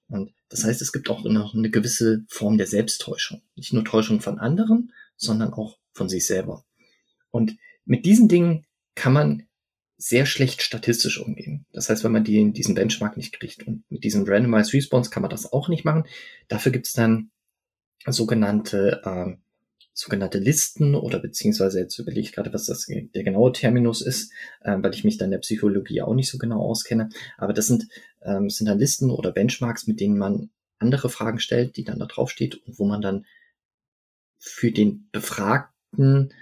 Und 0.08 0.34
das 0.48 0.64
heißt, 0.64 0.82
es 0.82 0.92
gibt 0.92 1.08
auch 1.08 1.22
noch 1.24 1.54
eine 1.54 1.70
gewisse 1.70 2.24
Form 2.28 2.58
der 2.58 2.66
Selbsttäuschung. 2.66 3.42
Nicht 3.54 3.72
nur 3.72 3.84
Täuschung 3.84 4.20
von 4.20 4.40
anderen, 4.40 4.92
sondern 5.16 5.52
auch 5.52 5.78
von 5.92 6.08
sich 6.08 6.26
selber. 6.26 6.64
Und 7.30 7.56
mit 7.84 8.04
diesen 8.04 8.28
Dingen 8.28 8.66
kann 8.96 9.12
man 9.12 9.44
sehr 10.00 10.24
schlecht 10.24 10.62
statistisch 10.62 11.20
umgehen. 11.20 11.66
Das 11.72 11.90
heißt, 11.90 12.04
wenn 12.04 12.12
man 12.12 12.24
die, 12.24 12.52
diesen 12.52 12.74
Benchmark 12.74 13.16
nicht 13.16 13.38
kriegt 13.38 13.66
und 13.66 13.84
mit 13.90 14.02
diesem 14.02 14.24
Randomized 14.26 14.72
Response 14.72 15.10
kann 15.10 15.22
man 15.22 15.30
das 15.30 15.52
auch 15.52 15.68
nicht 15.68 15.84
machen. 15.84 16.04
Dafür 16.48 16.72
gibt 16.72 16.86
es 16.86 16.94
dann 16.94 17.30
sogenannte 18.06 19.02
äh, 19.04 19.36
sogenannte 19.92 20.38
Listen 20.38 20.94
oder 20.94 21.18
beziehungsweise 21.18 21.80
jetzt 21.80 21.98
überlege 21.98 22.20
ich 22.20 22.32
gerade, 22.32 22.52
was 22.54 22.64
das 22.64 22.86
der 22.86 23.22
genaue 23.22 23.52
Terminus 23.52 24.00
ist, 24.00 24.32
äh, 24.62 24.76
weil 24.80 24.94
ich 24.94 25.04
mich 25.04 25.18
dann 25.18 25.30
der 25.30 25.38
Psychologie 25.38 26.00
auch 26.00 26.14
nicht 26.14 26.30
so 26.30 26.38
genau 26.38 26.60
auskenne. 26.60 27.10
Aber 27.36 27.52
das 27.52 27.66
sind 27.66 27.88
ähm, 28.22 28.48
sind 28.48 28.66
dann 28.66 28.78
Listen 28.78 29.10
oder 29.10 29.32
Benchmarks, 29.32 29.86
mit 29.86 30.00
denen 30.00 30.16
man 30.16 30.50
andere 30.78 31.10
Fragen 31.10 31.40
stellt, 31.40 31.76
die 31.76 31.84
dann 31.84 31.98
da 31.98 32.06
drauf 32.06 32.30
steht 32.30 32.54
und 32.66 32.78
wo 32.78 32.86
man 32.86 33.02
dann 33.02 33.26
für 34.38 34.72
den 34.72 35.08
Befragten 35.12 36.32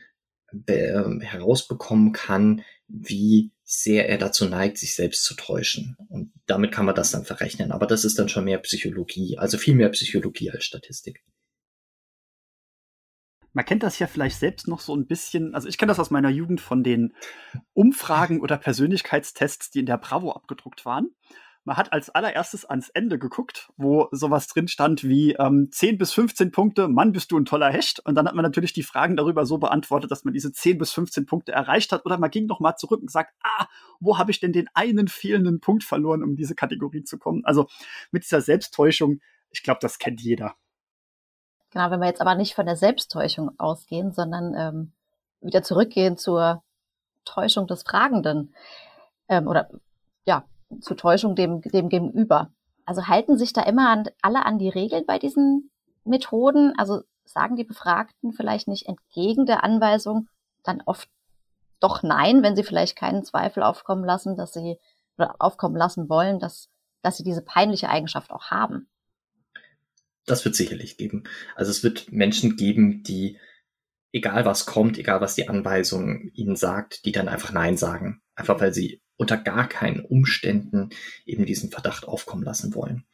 äh, 0.67 1.03
herausbekommen 1.21 2.13
kann, 2.13 2.63
wie 2.89 3.53
sehr 3.63 4.09
er 4.09 4.19
dazu 4.19 4.49
neigt, 4.49 4.79
sich 4.79 4.95
selbst 4.95 5.25
zu 5.25 5.35
täuschen. 5.35 5.97
Und 6.09 6.33
damit 6.47 6.73
kann 6.73 6.87
man 6.87 6.95
das 6.95 7.11
dann 7.11 7.25
verrechnen. 7.25 7.71
Aber 7.71 7.87
das 7.87 8.05
ist 8.05 8.19
dann 8.19 8.29
schon 8.29 8.45
mehr 8.45 8.59
Psychologie, 8.59 9.39
also 9.39 9.59
viel 9.59 9.75
mehr 9.75 9.91
Psychologie 9.91 10.51
als 10.51 10.65
Statistik. 10.65 11.23
Man 13.53 13.65
kennt 13.65 13.83
das 13.83 13.99
ja 13.99 14.07
vielleicht 14.07 14.39
selbst 14.39 14.69
noch 14.69 14.81
so 14.81 14.95
ein 14.95 15.07
bisschen, 15.07 15.55
also 15.55 15.69
ich 15.69 15.79
kenne 15.79 15.91
das 15.91 15.99
aus 15.99 16.11
meiner 16.11 16.31
Jugend 16.31 16.61
von 16.61 16.83
den 16.83 17.15
Umfragen 17.73 18.41
oder 18.41 18.57
Persönlichkeitstests, 18.57 19.71
die 19.71 19.81
in 19.81 19.87
der 19.87 19.99
Bravo 19.99 20.33
abgedruckt 20.33 20.85
waren 20.85 21.09
man 21.69 21.77
hat 21.77 21.93
als 21.93 22.09
allererstes 22.09 22.65
ans 22.65 22.89
Ende 22.89 23.19
geguckt, 23.19 23.71
wo 23.77 24.09
sowas 24.11 24.47
drin 24.47 24.69
stand 24.69 25.05
wie 25.05 25.35
ähm, 25.35 25.69
10 25.71 25.99
bis 25.99 26.15
15 26.15 26.51
Punkte, 26.51 26.89
Mann, 26.89 27.13
bist 27.13 27.31
du 27.31 27.39
ein 27.39 27.45
toller 27.45 27.71
Hecht. 27.71 28.01
Und 28.01 28.15
dann 28.15 28.27
hat 28.27 28.35
man 28.35 28.43
natürlich 28.43 28.73
die 28.73 28.83
Fragen 28.83 29.17
darüber 29.17 29.45
so 29.45 29.59
beantwortet, 29.59 30.11
dass 30.11 30.25
man 30.25 30.33
diese 30.33 30.51
10 30.51 30.79
bis 30.79 30.93
15 30.93 31.27
Punkte 31.27 31.53
erreicht 31.53 31.93
hat. 31.93 32.07
Oder 32.07 32.19
man 32.19 32.31
ging 32.31 32.47
noch 32.47 32.59
mal 32.59 32.77
zurück 32.77 33.03
und 33.03 33.11
sagt, 33.11 33.35
ah, 33.43 33.67
wo 34.01 34.17
habe 34.17 34.31
ich 34.31 34.41
denn 34.41 34.53
den 34.53 34.69
einen 34.73 35.09
fehlenden 35.09 35.61
Punkt 35.61 35.85
verloren, 35.85 36.25
um 36.25 36.37
diese 36.37 36.55
Kategorie 36.55 37.05
zu 37.05 37.19
kommen? 37.19 37.45
Also 37.45 37.69
mit 38.11 38.25
dieser 38.25 38.41
Selbsttäuschung, 38.41 39.21
ich 39.51 39.63
glaube, 39.63 39.81
das 39.83 39.99
kennt 39.99 40.23
jeder. 40.23 40.55
Genau, 41.71 41.91
wenn 41.91 42.01
wir 42.01 42.09
jetzt 42.09 42.23
aber 42.23 42.35
nicht 42.35 42.55
von 42.55 42.65
der 42.65 42.77
Selbsttäuschung 42.77 43.51
ausgehen, 43.59 44.13
sondern 44.13 44.55
ähm, 44.55 44.93
wieder 45.43 45.63
zurückgehen 45.63 46.17
zur 46.17 46.63
Täuschung 47.27 47.67
des 47.67 47.83
Fragenden 47.83 48.55
ähm, 49.29 49.47
oder 49.47 49.69
zur 50.81 50.97
Täuschung 50.97 51.35
dem, 51.35 51.61
dem 51.63 51.89
Gegenüber. 51.89 52.53
Also 52.85 53.07
halten 53.07 53.37
sich 53.37 53.53
da 53.53 53.63
immer 53.63 53.91
an, 53.91 54.05
alle 54.23 54.45
an 54.47 54.59
die 54.59 54.69
Regeln 54.69 55.05
bei 55.07 55.19
diesen 55.19 55.71
Methoden? 56.05 56.73
Also 56.79 57.03
sagen 57.25 57.57
die 57.57 57.65
Befragten 57.65 58.33
vielleicht 58.33 58.69
nicht 58.69 58.87
entgegen 58.87 59.47
der 59.47 59.63
Anweisung 59.65 60.29
dann 60.65 60.83
oft 60.85 61.09
doch 61.81 62.03
nein, 62.03 62.43
wenn 62.43 62.57
sie 62.57 62.65
vielleicht 62.65 62.97
keinen 62.97 63.25
Zweifel 63.25 63.63
aufkommen 63.63 64.05
lassen, 64.05 64.37
dass 64.37 64.53
sie 64.53 64.79
oder 65.17 65.37
aufkommen 65.39 65.77
lassen 65.77 66.09
wollen, 66.09 66.39
dass, 66.39 66.69
dass 67.03 67.17
sie 67.17 67.25
diese 67.25 67.43
peinliche 67.43 67.89
Eigenschaft 67.89 68.31
auch 68.31 68.51
haben? 68.51 68.89
Das 70.27 70.45
wird 70.45 70.55
sicherlich 70.55 70.97
geben. 70.97 71.25
Also 71.57 71.71
es 71.71 71.83
wird 71.83 72.13
Menschen 72.13 72.57
geben, 72.57 73.03
die 73.03 73.39
egal 74.13 74.45
was 74.45 74.67
kommt, 74.67 74.99
egal 74.99 75.21
was 75.21 75.35
die 75.35 75.49
Anweisung 75.49 76.31
ihnen 76.35 76.57
sagt, 76.57 77.05
die 77.05 77.13
dann 77.13 77.29
einfach 77.29 77.53
Nein 77.53 77.77
sagen. 77.77 78.21
Einfach 78.35 78.61
weil 78.61 78.73
sie 78.73 79.03
unter 79.19 79.37
gar 79.37 79.69
keinen 79.69 80.01
Umständen 80.01 80.91
eben 81.27 81.45
diesen 81.45 81.71
Verdacht 81.71 82.09
aufkommen 82.09 82.45
lassen 82.45 82.75
wollen. 82.75 83.05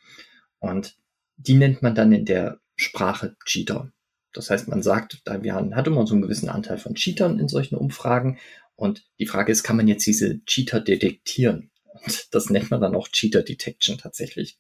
Und 0.61 0.96
die 1.37 1.54
nennt 1.54 1.82
man 1.82 1.96
dann 1.96 2.12
in 2.12 2.25
der 2.25 2.61
Sprache 2.76 3.37
Cheater. 3.44 3.90
Das 4.32 4.50
heißt, 4.50 4.68
man 4.68 4.82
sagt, 4.82 5.23
da 5.25 5.42
wir 5.42 5.54
hat 5.54 5.87
immer 5.87 6.06
so 6.06 6.14
einen 6.14 6.23
gewissen 6.23 6.49
Anteil 6.49 6.78
von 6.78 6.94
Cheatern 6.94 7.38
in 7.38 7.49
solchen 7.49 7.76
Umfragen. 7.76 8.38
Und 8.76 9.04
die 9.18 9.26
Frage 9.26 9.50
ist, 9.50 9.62
kann 9.62 9.76
man 9.76 9.88
jetzt 9.88 10.06
diese 10.06 10.44
Cheater 10.44 10.80
detektieren? 10.80 11.70
Und 11.84 12.34
das 12.34 12.50
nennt 12.50 12.70
man 12.70 12.80
dann 12.80 12.94
auch 12.94 13.08
Cheater 13.08 13.42
Detection 13.42 13.99
tatsächlich. 13.99 14.58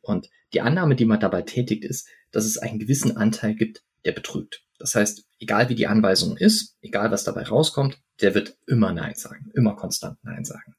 Und 0.00 0.30
die 0.52 0.60
Annahme, 0.60 0.94
die 0.94 1.04
man 1.04 1.20
dabei 1.20 1.42
tätigt, 1.42 1.84
ist, 1.84 2.08
dass 2.30 2.44
es 2.44 2.58
einen 2.58 2.78
gewissen 2.78 3.16
Anteil 3.16 3.54
gibt, 3.54 3.82
der 4.04 4.12
betrügt. 4.12 4.62
Das 4.78 4.94
heißt, 4.94 5.24
egal 5.40 5.68
wie 5.68 5.74
die 5.74 5.88
Anweisung 5.88 6.36
ist, 6.36 6.76
egal 6.80 7.10
was 7.10 7.24
dabei 7.24 7.42
rauskommt, 7.42 7.98
der 8.20 8.34
wird 8.34 8.56
immer 8.66 8.92
Nein 8.92 9.14
sagen, 9.16 9.50
immer 9.54 9.74
konstant 9.74 10.18
Nein 10.22 10.44
sagen. 10.44 10.76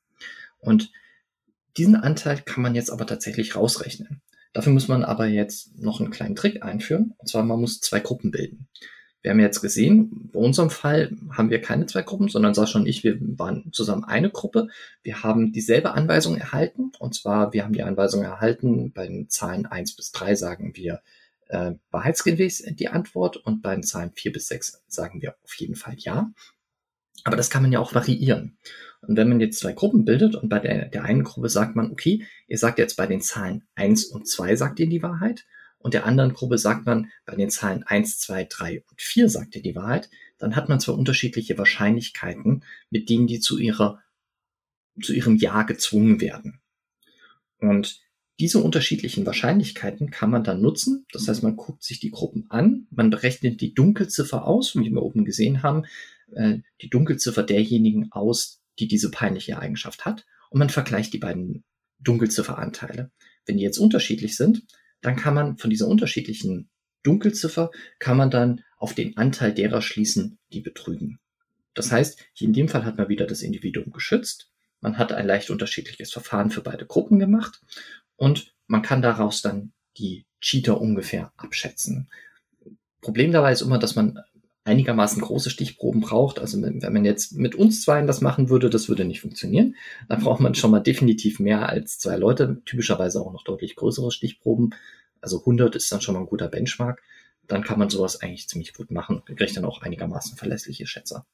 Und 0.59 0.91
diesen 1.77 1.95
Anteil 1.95 2.41
kann 2.41 2.63
man 2.63 2.75
jetzt 2.75 2.89
aber 2.89 3.05
tatsächlich 3.05 3.55
rausrechnen. 3.55 4.21
Dafür 4.53 4.73
muss 4.73 4.87
man 4.87 5.03
aber 5.03 5.27
jetzt 5.27 5.77
noch 5.77 5.99
einen 5.99 6.09
kleinen 6.09 6.35
Trick 6.35 6.63
einführen. 6.63 7.13
Und 7.17 7.29
zwar, 7.29 7.43
man 7.43 7.59
muss 7.59 7.79
zwei 7.79 7.99
Gruppen 7.99 8.31
bilden. 8.31 8.67
Wir 9.21 9.31
haben 9.31 9.39
jetzt 9.39 9.61
gesehen, 9.61 10.29
bei 10.31 10.39
unserem 10.39 10.69
Fall 10.69 11.15
haben 11.31 11.49
wir 11.49 11.61
keine 11.61 11.85
zwei 11.85 12.01
Gruppen, 12.01 12.29
sondern 12.29 12.53
Sascha 12.53 12.79
und 12.79 12.87
ich, 12.87 13.03
wir 13.03 13.17
waren 13.19 13.71
zusammen 13.73 14.03
eine 14.03 14.29
Gruppe. 14.29 14.69
Wir 15.03 15.23
haben 15.23 15.51
dieselbe 15.51 15.91
Anweisung 15.91 16.37
erhalten. 16.37 16.91
Und 16.99 17.13
zwar, 17.13 17.51
wir 17.53 17.63
haben 17.63 17.73
die 17.73 17.83
Anweisung 17.83 18.23
erhalten, 18.23 18.93
bei 18.93 19.07
den 19.07 19.29
Zahlen 19.29 19.65
eins 19.65 19.95
bis 19.95 20.11
drei 20.11 20.35
sagen 20.35 20.75
wir 20.75 21.01
äh, 21.49 21.73
wahrheitsgemäß 21.91 22.63
die 22.71 22.89
Antwort 22.89 23.37
und 23.37 23.61
bei 23.61 23.73
den 23.73 23.83
Zahlen 23.83 24.11
vier 24.13 24.31
bis 24.31 24.47
sechs 24.47 24.81
sagen 24.87 25.21
wir 25.21 25.35
auf 25.43 25.53
jeden 25.55 25.75
Fall 25.75 25.95
ja. 25.97 26.31
Aber 27.23 27.35
das 27.35 27.49
kann 27.49 27.61
man 27.61 27.71
ja 27.71 27.79
auch 27.79 27.93
variieren. 27.93 28.57
Und 29.01 29.15
wenn 29.15 29.29
man 29.29 29.39
jetzt 29.39 29.59
zwei 29.59 29.73
Gruppen 29.73 30.05
bildet 30.05 30.35
und 30.35 30.49
bei 30.49 30.59
der, 30.59 30.89
der 30.89 31.03
einen 31.03 31.23
Gruppe 31.23 31.49
sagt 31.49 31.75
man, 31.75 31.91
okay, 31.91 32.25
ihr 32.47 32.57
sagt 32.57 32.79
jetzt 32.79 32.95
bei 32.95 33.07
den 33.07 33.21
Zahlen 33.21 33.63
eins 33.75 34.05
und 34.05 34.27
zwei 34.27 34.55
sagt 34.55 34.79
ihr 34.79 34.89
die 34.89 35.03
Wahrheit. 35.03 35.45
Und 35.79 35.93
der 35.93 36.05
anderen 36.05 36.33
Gruppe 36.33 36.57
sagt 36.57 36.85
man, 36.85 37.11
bei 37.25 37.35
den 37.35 37.49
Zahlen 37.49 37.83
eins, 37.83 38.19
zwei, 38.19 38.45
drei 38.45 38.83
und 38.89 39.01
vier 39.01 39.29
sagt 39.29 39.55
ihr 39.55 39.61
die 39.61 39.75
Wahrheit. 39.75 40.09
Dann 40.37 40.55
hat 40.55 40.69
man 40.69 40.79
zwei 40.79 40.93
unterschiedliche 40.93 41.57
Wahrscheinlichkeiten, 41.57 42.63
mit 42.89 43.09
denen 43.09 43.27
die 43.27 43.39
zu 43.39 43.57
ihrer, 43.57 44.01
zu 45.01 45.13
ihrem 45.13 45.37
Ja 45.37 45.63
gezwungen 45.63 46.19
werden. 46.19 46.59
Und 47.59 48.01
diese 48.39 48.59
unterschiedlichen 48.59 49.25
Wahrscheinlichkeiten 49.25 50.11
kann 50.11 50.29
man 50.29 50.43
dann 50.43 50.61
nutzen. 50.61 51.05
Das 51.11 51.27
heißt, 51.27 51.41
man 51.41 51.55
guckt 51.55 51.83
sich 51.83 51.99
die 51.99 52.11
Gruppen 52.11 52.45
an, 52.49 52.87
man 52.91 53.09
berechnet 53.09 53.61
die 53.61 53.73
Dunkelziffer 53.73 54.45
aus, 54.45 54.75
wie 54.75 54.91
wir 54.91 55.01
oben 55.01 55.25
gesehen 55.25 55.63
haben, 55.63 55.85
äh, 56.33 56.59
die 56.81 56.89
Dunkelziffer 56.89 57.43
derjenigen 57.43 58.11
aus, 58.11 58.56
die 58.79 58.87
diese 58.87 59.11
peinliche 59.11 59.59
Eigenschaft 59.59 60.05
hat, 60.05 60.25
und 60.49 60.59
man 60.59 60.69
vergleicht 60.69 61.13
die 61.13 61.17
beiden 61.17 61.63
Dunkelzifferanteile. 61.99 63.11
Wenn 63.45 63.57
die 63.57 63.63
jetzt 63.63 63.79
unterschiedlich 63.79 64.37
sind, 64.37 64.63
dann 65.01 65.15
kann 65.15 65.33
man 65.33 65.57
von 65.57 65.69
dieser 65.69 65.87
unterschiedlichen 65.87 66.69
Dunkelziffer 67.03 67.71
kann 67.99 68.17
man 68.17 68.29
dann 68.29 68.63
auf 68.77 68.93
den 68.93 69.17
Anteil 69.17 69.53
derer 69.53 69.81
schließen, 69.81 70.39
die 70.51 70.61
betrügen. 70.61 71.19
Das 71.73 71.91
heißt, 71.91 72.19
hier 72.33 72.47
in 72.47 72.53
dem 72.53 72.69
Fall 72.69 72.85
hat 72.85 72.97
man 72.97 73.09
wieder 73.09 73.27
das 73.27 73.41
Individuum 73.41 73.91
geschützt. 73.91 74.51
Man 74.81 74.97
hat 74.97 75.11
ein 75.11 75.25
leicht 75.25 75.49
unterschiedliches 75.49 76.11
Verfahren 76.11 76.49
für 76.49 76.61
beide 76.61 76.85
Gruppen 76.85 77.19
gemacht 77.19 77.61
und 78.15 78.53
man 78.67 78.81
kann 78.81 79.01
daraus 79.01 79.41
dann 79.41 79.73
die 79.97 80.25
Cheater 80.41 80.79
ungefähr 80.79 81.31
abschätzen. 81.37 82.09
Problem 83.01 83.31
dabei 83.31 83.51
ist 83.51 83.61
immer, 83.61 83.79
dass 83.79 83.95
man 83.95 84.19
einigermaßen 84.67 85.21
große 85.21 85.49
Stichproben 85.49 86.01
braucht. 86.01 86.39
Also 86.39 86.61
wenn 86.61 86.79
man 86.79 87.05
jetzt 87.05 87.33
mit 87.33 87.55
uns 87.55 87.81
zweien 87.81 88.05
das 88.05 88.21
machen 88.21 88.49
würde, 88.49 88.69
das 88.69 88.89
würde 88.89 89.05
nicht 89.05 89.21
funktionieren. 89.21 89.75
Da 90.09 90.17
braucht 90.17 90.41
man 90.41 90.55
schon 90.55 90.71
mal 90.71 90.81
definitiv 90.81 91.39
mehr 91.39 91.69
als 91.69 91.97
zwei 91.97 92.17
Leute, 92.17 92.61
typischerweise 92.65 93.21
auch 93.21 93.31
noch 93.31 93.43
deutlich 93.43 93.75
größere 93.75 94.11
Stichproben. 94.11 94.75
Also 95.21 95.39
100 95.39 95.75
ist 95.75 95.91
dann 95.91 96.01
schon 96.01 96.13
mal 96.13 96.21
ein 96.21 96.27
guter 96.27 96.47
Benchmark. 96.47 97.01
Dann 97.47 97.63
kann 97.63 97.79
man 97.79 97.89
sowas 97.89 98.21
eigentlich 98.21 98.49
ziemlich 98.49 98.73
gut 98.73 98.91
machen. 98.91 99.23
Man 99.27 99.37
kriegt 99.37 99.55
dann 99.55 99.65
auch 99.65 99.81
einigermaßen 99.81 100.37
verlässliche 100.37 100.85
Schätzer. 100.85 101.25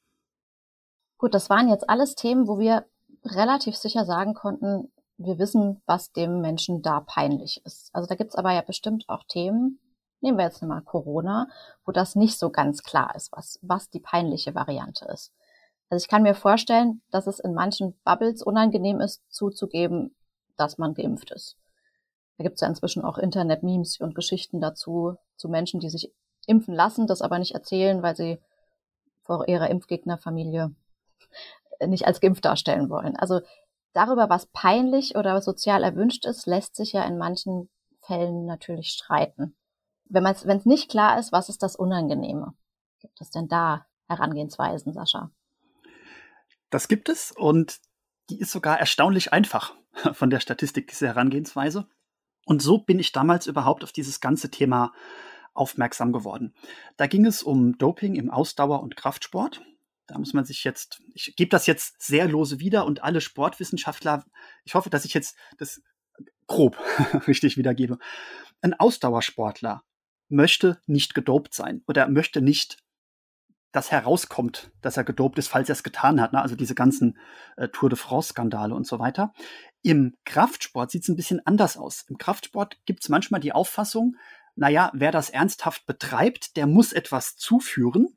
Gut, 1.17 1.33
das 1.33 1.49
waren 1.49 1.69
jetzt 1.69 1.89
alles 1.89 2.15
Themen, 2.15 2.47
wo 2.47 2.59
wir 2.59 2.85
relativ 3.25 3.75
sicher 3.75 4.05
sagen 4.05 4.33
konnten, 4.33 4.91
wir 5.17 5.39
wissen, 5.39 5.81
was 5.85 6.11
dem 6.11 6.41
Menschen 6.41 6.81
da 6.81 6.99
peinlich 6.99 7.61
ist. 7.65 7.89
Also 7.93 8.07
da 8.07 8.15
gibt's 8.15 8.35
aber 8.35 8.51
ja 8.53 8.61
bestimmt 8.61 9.05
auch 9.07 9.23
Themen, 9.27 9.79
nehmen 10.23 10.37
wir 10.37 10.45
jetzt 10.45 10.63
mal 10.63 10.81
Corona, 10.81 11.47
wo 11.85 11.91
das 11.91 12.15
nicht 12.15 12.39
so 12.39 12.49
ganz 12.49 12.81
klar 12.81 13.13
ist, 13.15 13.31
was, 13.33 13.59
was 13.61 13.89
die 13.89 13.99
peinliche 13.99 14.55
Variante 14.55 15.05
ist. 15.05 15.33
Also 15.89 16.03
ich 16.03 16.09
kann 16.09 16.23
mir 16.23 16.33
vorstellen, 16.33 17.01
dass 17.11 17.27
es 17.27 17.39
in 17.39 17.53
manchen 17.53 17.99
Bubbles 18.03 18.41
unangenehm 18.41 18.99
ist, 19.01 19.21
zuzugeben, 19.29 20.15
dass 20.55 20.77
man 20.77 20.95
geimpft 20.95 21.31
ist. 21.31 21.57
Da 22.37 22.43
gibt 22.43 22.55
es 22.55 22.61
ja 22.61 22.67
inzwischen 22.67 23.03
auch 23.03 23.17
Internet-Memes 23.17 23.99
und 23.99 24.15
Geschichten 24.15 24.59
dazu, 24.59 25.17
zu 25.35 25.49
Menschen, 25.49 25.79
die 25.79 25.89
sich 25.89 26.11
impfen 26.47 26.73
lassen, 26.73 27.05
das 27.05 27.21
aber 27.21 27.37
nicht 27.37 27.53
erzählen, 27.53 28.01
weil 28.01 28.15
sie 28.15 28.39
vor 29.21 29.47
ihrer 29.47 29.69
Impfgegnerfamilie 29.69 30.73
nicht 31.85 32.07
als 32.07 32.21
geimpft 32.21 32.45
darstellen 32.45 32.89
wollen. 32.89 33.15
Also 33.17 33.41
darüber, 33.93 34.29
was 34.29 34.47
peinlich 34.47 35.15
oder 35.15 35.41
sozial 35.41 35.83
erwünscht 35.83 36.25
ist, 36.25 36.47
lässt 36.47 36.75
sich 36.75 36.93
ja 36.93 37.03
in 37.03 37.17
manchen 37.17 37.69
Fällen 38.01 38.45
natürlich 38.45 38.89
streiten 38.89 39.55
wenn 40.13 40.57
es 40.57 40.65
nicht 40.65 40.89
klar 40.89 41.19
ist, 41.19 41.31
was 41.31 41.49
ist 41.49 41.63
das 41.63 41.75
Unangenehme? 41.75 42.53
Gibt 42.99 43.19
es 43.21 43.31
denn 43.31 43.47
da 43.47 43.85
Herangehensweisen, 44.07 44.93
Sascha? 44.93 45.31
Das 46.69 46.87
gibt 46.87 47.09
es 47.09 47.31
und 47.31 47.79
die 48.29 48.39
ist 48.39 48.51
sogar 48.51 48.79
erstaunlich 48.79 49.33
einfach 49.33 49.75
von 50.13 50.29
der 50.29 50.39
Statistik, 50.39 50.87
diese 50.87 51.07
Herangehensweise. 51.07 51.87
Und 52.45 52.61
so 52.61 52.77
bin 52.77 52.99
ich 52.99 53.11
damals 53.11 53.47
überhaupt 53.47 53.83
auf 53.83 53.91
dieses 53.91 54.19
ganze 54.19 54.49
Thema 54.49 54.93
aufmerksam 55.53 56.11
geworden. 56.11 56.53
Da 56.97 57.07
ging 57.07 57.25
es 57.25 57.43
um 57.43 57.77
Doping 57.77 58.15
im 58.15 58.29
Ausdauer- 58.29 58.81
und 58.81 58.95
Kraftsport. 58.95 59.61
Da 60.07 60.17
muss 60.17 60.33
man 60.33 60.43
sich 60.43 60.63
jetzt, 60.63 61.01
ich 61.13 61.35
gebe 61.35 61.49
das 61.49 61.67
jetzt 61.67 62.01
sehr 62.01 62.27
lose 62.27 62.59
wieder 62.59 62.85
und 62.85 63.03
alle 63.03 63.21
Sportwissenschaftler, 63.21 64.25
ich 64.65 64.75
hoffe, 64.75 64.89
dass 64.89 65.05
ich 65.05 65.13
jetzt 65.13 65.37
das 65.57 65.81
grob 66.47 66.77
richtig 67.27 67.55
wiedergebe. 67.57 67.97
Ein 68.61 68.73
Ausdauersportler 68.73 69.83
möchte 70.29 70.79
nicht 70.85 71.13
gedopt 71.13 71.53
sein 71.53 71.83
oder 71.87 72.07
möchte 72.07 72.41
nicht, 72.41 72.77
dass 73.71 73.91
herauskommt, 73.91 74.71
dass 74.81 74.97
er 74.97 75.03
gedopt 75.03 75.39
ist, 75.39 75.47
falls 75.47 75.67
er 75.67 75.73
es 75.73 75.83
getan 75.83 76.21
hat. 76.21 76.31
Ne? 76.31 76.41
Also 76.41 76.55
diese 76.55 76.75
ganzen 76.75 77.17
äh, 77.57 77.69
Tour 77.69 77.89
de 77.89 77.97
France-Skandale 77.97 78.75
und 78.75 78.85
so 78.85 78.99
weiter. 78.99 79.33
Im 79.81 80.15
Kraftsport 80.25 80.91
sieht 80.91 81.03
es 81.03 81.09
ein 81.09 81.15
bisschen 81.15 81.45
anders 81.45 81.75
aus. 81.75 82.05
Im 82.07 82.17
Kraftsport 82.17 82.77
gibt 82.85 83.01
es 83.03 83.09
manchmal 83.09 83.41
die 83.41 83.51
Auffassung, 83.51 84.15
naja, 84.55 84.91
wer 84.93 85.11
das 85.11 85.31
ernsthaft 85.31 85.85
betreibt, 85.87 86.55
der 86.55 86.67
muss 86.67 86.93
etwas 86.93 87.35
zuführen. 87.35 88.15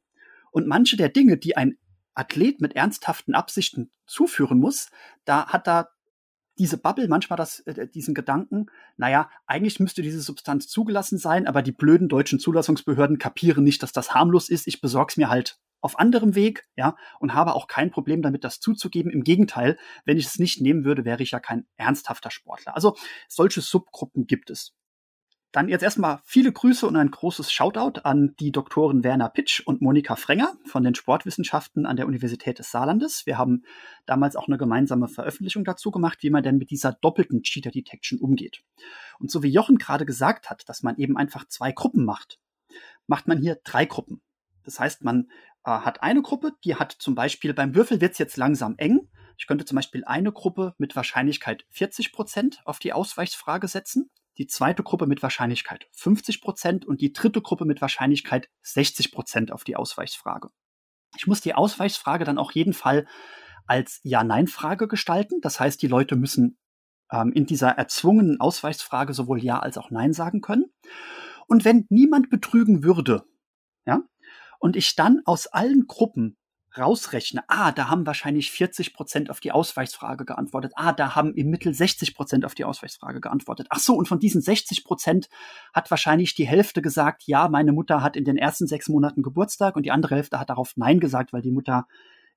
Und 0.51 0.67
manche 0.67 0.97
der 0.99 1.09
Dinge, 1.09 1.39
die 1.39 1.57
ein 1.57 1.79
Athlet 2.15 2.61
mit 2.61 2.77
ernsthaften 2.77 3.35
Absichten 3.35 3.91
zuführen 4.07 4.59
muss, 4.59 4.91
da 5.25 5.49
hat 5.49 5.67
da 5.67 5.89
diese 6.59 6.79
Bubble 6.79 7.09
manchmal 7.09 7.37
das, 7.37 7.61
äh, 7.61 7.87
diesen 7.89 8.15
Gedanken, 8.15 8.67
naja, 8.97 9.31
eigentlich 9.47 9.81
müsste 9.81 10.03
diese 10.03 10.21
Substanz 10.21 10.69
zugelassen 10.69 11.19
sein, 11.19 11.47
aber 11.47 11.63
die 11.63 11.73
blöden 11.73 12.09
deutschen 12.09 12.39
Zulassungsbehörden 12.39 13.19
kapieren 13.19 13.65
nicht, 13.65 13.83
dass 13.83 13.93
das 13.93 14.15
harmlos 14.15 14.49
ist. 14.49 14.67
Ich 14.67 14.81
besorg's 14.81 15.17
mir 15.17 15.29
halt 15.29 15.59
auf 15.81 15.99
anderem 15.99 16.35
Weg, 16.35 16.67
ja, 16.77 16.97
und 17.21 17.35
habe 17.35 17.55
auch 17.55 17.69
kein 17.69 17.91
Problem 17.91 18.23
damit, 18.23 18.45
das 18.45 18.61
zuzugeben. 18.61 19.11
Im 19.11 19.23
Gegenteil, 19.23 19.79
wenn 20.05 20.17
ich 20.17 20.27
es 20.27 20.39
nicht 20.39 20.61
nehmen 20.61 20.85
würde, 20.85 21.05
wäre 21.05 21.23
ich 21.23 21.31
ja 21.31 21.41
kein 21.41 21.67
ernsthafter 21.77 22.31
Sportler. 22.31 22.75
Also 22.75 22.97
solche 23.29 23.61
Subgruppen 23.61 24.27
gibt 24.27 24.51
es. 24.51 24.75
Dann 25.57 25.71
jetzt 25.71 25.81
erstmal 25.81 26.21
viele 26.23 26.53
Grüße 26.53 26.87
und 26.87 26.97
ein 26.97 27.11
großes 27.11 27.51
Shoutout 27.51 28.01
an 28.03 28.35
die 28.39 28.53
Doktoren 28.53 29.03
Werner 29.03 29.31
Pitsch 29.31 29.63
und 29.65 29.81
Monika 29.81 30.15
Frenger 30.15 30.53
von 30.67 30.85
den 30.85 30.95
Sportwissenschaften 30.95 31.87
an 31.87 31.97
der 31.97 32.07
Universität 32.07 32.59
des 32.59 32.71
Saarlandes. 32.71 33.25
Wir 33.25 33.39
haben 33.39 33.65
damals 34.05 34.37
auch 34.37 34.49
eine 34.49 34.59
gemeinsame 34.59 35.09
Veröffentlichung 35.09 35.65
dazu 35.65 35.91
gemacht, 35.91 36.19
wie 36.21 36.29
man 36.29 36.43
denn 36.43 36.59
mit 36.59 36.69
dieser 36.69 36.93
doppelten 36.93 37.43
Cheater 37.43 37.71
Detection 37.71 38.19
umgeht. 38.19 38.65
Und 39.19 39.31
so 39.31 39.43
wie 39.43 39.49
Jochen 39.49 39.79
gerade 39.79 40.05
gesagt 40.05 40.51
hat, 40.51 40.69
dass 40.69 40.83
man 40.83 40.99
eben 40.99 41.17
einfach 41.17 41.49
zwei 41.49 41.73
Gruppen 41.73 42.05
macht, 42.05 42.39
macht 43.07 43.27
man 43.27 43.39
hier 43.39 43.59
drei 43.65 43.87
Gruppen. 43.87 44.21
Das 44.63 44.79
heißt, 44.79 45.05
man 45.05 45.31
äh, 45.65 45.71
hat 45.71 46.03
eine 46.03 46.21
Gruppe, 46.21 46.53
die 46.65 46.75
hat 46.75 46.93
zum 46.93 47.15
Beispiel 47.15 47.55
beim 47.55 47.75
Würfel 47.75 48.03
wird 48.03 48.13
es 48.13 48.19
jetzt 48.19 48.37
langsam 48.37 48.75
eng. 48.77 49.09
Ich 49.39 49.47
könnte 49.47 49.65
zum 49.65 49.77
Beispiel 49.77 50.05
eine 50.05 50.33
Gruppe 50.33 50.75
mit 50.77 50.95
Wahrscheinlichkeit 50.97 51.65
40 51.71 52.13
Prozent 52.13 52.61
auf 52.67 52.79
die 52.79 52.93
Ausweichsfrage 52.93 53.69
setzen 53.69 54.11
die 54.39 54.47
zweite 54.47 54.83
Gruppe 54.83 55.07
mit 55.07 55.23
Wahrscheinlichkeit 55.23 55.89
50 55.93 56.41
Prozent 56.41 56.85
und 56.85 57.01
die 57.01 57.13
dritte 57.13 57.41
Gruppe 57.41 57.65
mit 57.65 57.81
Wahrscheinlichkeit 57.81 58.49
60 58.63 59.13
Prozent 59.13 59.53
auf 59.53 59.65
die 59.65 59.77
Ausweichsfrage. 59.77 60.51
Ich 61.17 61.27
muss 61.27 61.41
die 61.41 61.55
Ausweichsfrage 61.55 62.25
dann 62.25 62.39
auch 62.39 62.53
jeden 62.53 62.75
Fall 62.75 63.07
als 63.67 64.01
Ja-Nein-Frage 64.03 64.89
gestalten. 64.89 65.41
Das 65.41 65.59
heißt, 65.59 65.81
die 65.81 65.89
Leute 65.89 66.17
müssen 66.17 66.59
ähm, 67.11 67.33
in 67.33 67.47
dieser 67.47 67.71
erzwungenen 67.71 68.41
Ausweichsfrage 68.41 69.15
sowohl 69.15 69.43
Ja 69.43 69.59
als 69.59 69.79
auch 69.79 69.91
Nein 69.91 70.13
sagen 70.13 70.41
können. 70.41 70.67
Und 71.47 71.65
wenn 71.65 71.87
niemand 71.89 72.31
betrügen 72.31 72.83
würde, 72.83 73.25
ja, 73.87 74.03
und 74.59 74.77
ich 74.77 74.97
dann 74.97 75.21
aus 75.25 75.47
allen 75.47 75.87
Gruppen 75.87 76.37
rausrechne, 76.79 77.43
ah, 77.49 77.73
da 77.73 77.89
haben 77.89 78.07
wahrscheinlich 78.07 78.51
40 78.51 78.95
Prozent 78.95 79.31
auf 79.31 79.41
die 79.41 79.53
Ausweichsfrage 79.53 80.25
geantwortet, 80.25 80.73
ah, 80.77 80.93
da 80.93 81.15
haben 81.15 81.35
im 81.35 81.51
Mittel 81.51 81.75
60 81.75 82.15
Prozent 82.15 82.45
auf 82.45 82.55
die 82.55 82.65
Ausweichsfrage 82.65 83.21
geantwortet. 83.21 83.67
Ach 83.71 83.79
so, 83.79 83.95
und 83.95 84.09
von 84.09 84.19
diesen 84.19 84.41
60 84.41 84.85
Prozent 84.85 85.29
hat 85.73 85.91
wahrscheinlich 85.91 86.35
die 86.35 86.47
Hälfte 86.47 86.83
gesagt, 86.83 87.25
ja, 87.27 87.49
meine 87.49 87.73
Mutter 87.73 88.03
hat 88.03 88.17
in 88.17 88.25
den 88.25 88.37
ersten 88.37 88.67
sechs 88.67 88.89
Monaten 88.89 89.23
Geburtstag 89.23 89.77
und 89.77 89.85
die 89.85 89.91
andere 89.91 90.17
Hälfte 90.17 90.39
hat 90.39 90.51
darauf 90.51 90.73
Nein 90.77 91.01
gesagt, 91.01 91.33
weil 91.33 91.43
die 91.43 91.51
Mutter 91.51 91.87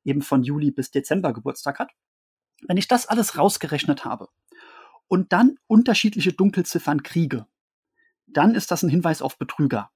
eben 0.03 0.21
von 0.21 0.43
Juli 0.43 0.71
bis 0.71 0.91
Dezember 0.91 1.33
Geburtstag 1.33 1.79
hat. 1.79 1.91
Wenn 2.67 2.77
ich 2.77 2.87
das 2.87 3.05
alles 3.05 3.37
rausgerechnet 3.37 4.05
habe 4.05 4.29
und 5.07 5.33
dann 5.33 5.57
unterschiedliche 5.67 6.33
Dunkelziffern 6.33 7.03
kriege, 7.03 7.45
dann 8.27 8.55
ist 8.55 8.71
das 8.71 8.83
ein 8.83 8.89
Hinweis 8.89 9.21
auf 9.21 9.37
Betrüger 9.37 9.89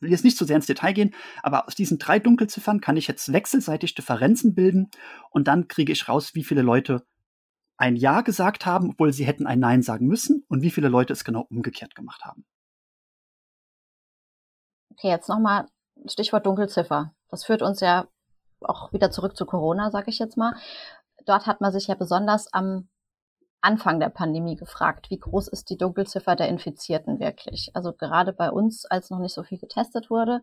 will 0.00 0.10
jetzt 0.10 0.24
nicht 0.24 0.36
so 0.36 0.44
sehr 0.44 0.56
ins 0.56 0.66
Detail 0.66 0.92
gehen, 0.92 1.14
aber 1.42 1.66
aus 1.66 1.74
diesen 1.74 1.98
drei 1.98 2.18
Dunkelziffern 2.18 2.80
kann 2.80 2.96
ich 2.96 3.06
jetzt 3.06 3.32
wechselseitig 3.32 3.94
Differenzen 3.94 4.54
bilden 4.54 4.90
und 5.30 5.48
dann 5.48 5.68
kriege 5.68 5.92
ich 5.92 6.08
raus, 6.08 6.34
wie 6.34 6.44
viele 6.44 6.62
Leute 6.62 7.06
ein 7.78 7.96
Ja 7.96 8.22
gesagt 8.22 8.66
haben, 8.66 8.90
obwohl 8.90 9.12
sie 9.12 9.26
hätten 9.26 9.46
ein 9.46 9.60
Nein 9.60 9.82
sagen 9.82 10.06
müssen 10.06 10.44
und 10.48 10.62
wie 10.62 10.70
viele 10.70 10.88
Leute 10.88 11.12
es 11.12 11.24
genau 11.24 11.46
umgekehrt 11.50 11.94
gemacht 11.94 12.24
haben. 12.24 12.44
Okay, 14.92 15.08
jetzt 15.08 15.28
nochmal 15.28 15.66
Stichwort 16.06 16.46
Dunkelziffer. 16.46 17.14
Das 17.28 17.44
führt 17.44 17.62
uns 17.62 17.80
ja 17.80 18.08
auch 18.60 18.92
wieder 18.92 19.10
zurück 19.10 19.36
zu 19.36 19.44
Corona, 19.44 19.90
sage 19.90 20.10
ich 20.10 20.18
jetzt 20.18 20.36
mal. 20.36 20.56
Dort 21.26 21.46
hat 21.46 21.60
man 21.60 21.72
sich 21.72 21.88
ja 21.88 21.94
besonders 21.94 22.52
am 22.52 22.88
Anfang 23.66 24.00
der 24.00 24.10
Pandemie 24.10 24.56
gefragt, 24.56 25.10
wie 25.10 25.18
groß 25.18 25.48
ist 25.48 25.70
die 25.70 25.76
Dunkelziffer 25.76 26.36
der 26.36 26.48
Infizierten 26.48 27.20
wirklich? 27.20 27.70
Also 27.74 27.92
gerade 27.92 28.32
bei 28.32 28.50
uns, 28.50 28.86
als 28.86 29.10
noch 29.10 29.18
nicht 29.18 29.34
so 29.34 29.42
viel 29.42 29.58
getestet 29.58 30.10
wurde, 30.10 30.42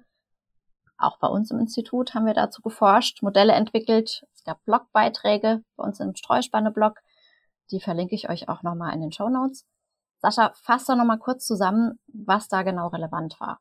Auch 0.98 1.18
bei 1.20 1.28
uns 1.28 1.52
im 1.52 1.60
Institut 1.60 2.14
haben 2.14 2.26
wir 2.26 2.34
dazu 2.34 2.62
geforscht, 2.62 3.22
Modelle 3.24 3.54
entwickelt. 3.54 4.26
Es 4.34 4.44
gab 4.44 4.64
Blogbeiträge 4.66 5.64
bei 5.76 5.84
uns 5.84 6.00
im 6.00 6.16
Streuspanne-Blog. 6.16 7.00
Die 7.72 7.80
verlinke 7.80 8.16
ich 8.16 8.30
euch 8.30 8.48
auch 8.50 8.64
nochmal 8.64 8.94
in 8.94 9.02
den 9.02 9.12
Show 9.12 9.30
Notes. 9.30 9.66
Sascha, 10.20 10.54
fass 10.56 10.86
doch 10.86 10.96
nochmal 10.96 11.20
kurz 11.20 11.46
zusammen, 11.46 12.00
was 12.08 12.48
da 12.48 12.64
genau 12.64 12.88
relevant 12.88 13.40
war. 13.40 13.60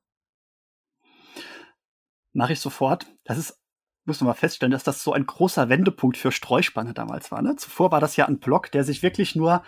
Mache 2.33 2.53
ich 2.53 2.61
sofort. 2.61 3.07
Das 3.25 3.39
ist, 3.39 3.59
man 4.05 4.17
mal 4.27 4.35
feststellen, 4.35 4.73
dass 4.73 4.85
das 4.85 5.03
so 5.03 5.13
ein 5.13 5.27
großer 5.27 5.69
Wendepunkt 5.69 6.17
für 6.17 6.33
Streuspanne 6.33 6.95
damals 6.95 7.31
war. 7.31 7.43
Ne? 7.43 7.57
Zuvor 7.57 7.93
war 7.93 8.01
das 8.01 8.17
ja 8.17 8.27
ein 8.27 8.39
Blog, 8.39 8.71
der 8.73 8.85
sich 8.85 9.03
wirklich 9.03 9.37
nur 9.37 9.63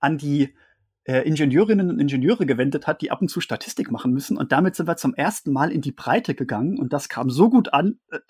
an 0.00 0.18
die 0.18 0.54
äh, 1.04 1.20
Ingenieurinnen 1.20 1.90
und 1.90 2.00
Ingenieure 2.00 2.46
gewendet 2.46 2.86
hat, 2.86 3.02
die 3.02 3.10
ab 3.10 3.20
und 3.20 3.28
zu 3.28 3.40
Statistik 3.40 3.90
machen 3.90 4.12
müssen. 4.12 4.36
Und 4.36 4.52
damit 4.52 4.76
sind 4.76 4.86
wir 4.86 4.96
zum 4.96 5.14
ersten 5.14 5.52
Mal 5.52 5.70
in 5.70 5.80
die 5.80 5.92
Breite 5.92 6.34
gegangen 6.34 6.78
und 6.78 6.92
das 6.92 7.08
kam 7.08 7.30
so 7.30 7.50
gut 7.50 7.72
an. 7.72 7.98
Äh, 8.10 8.20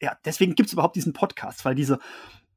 ja, 0.00 0.16
deswegen 0.24 0.54
gibt 0.54 0.68
es 0.68 0.72
überhaupt 0.72 0.96
diesen 0.96 1.12
Podcast, 1.12 1.64
weil 1.64 1.74
diese 1.74 1.98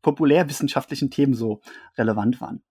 populärwissenschaftlichen 0.01 1.11
Themen 1.11 1.33
so 1.33 1.61
relevant 1.97 2.41
waren. 2.41 2.63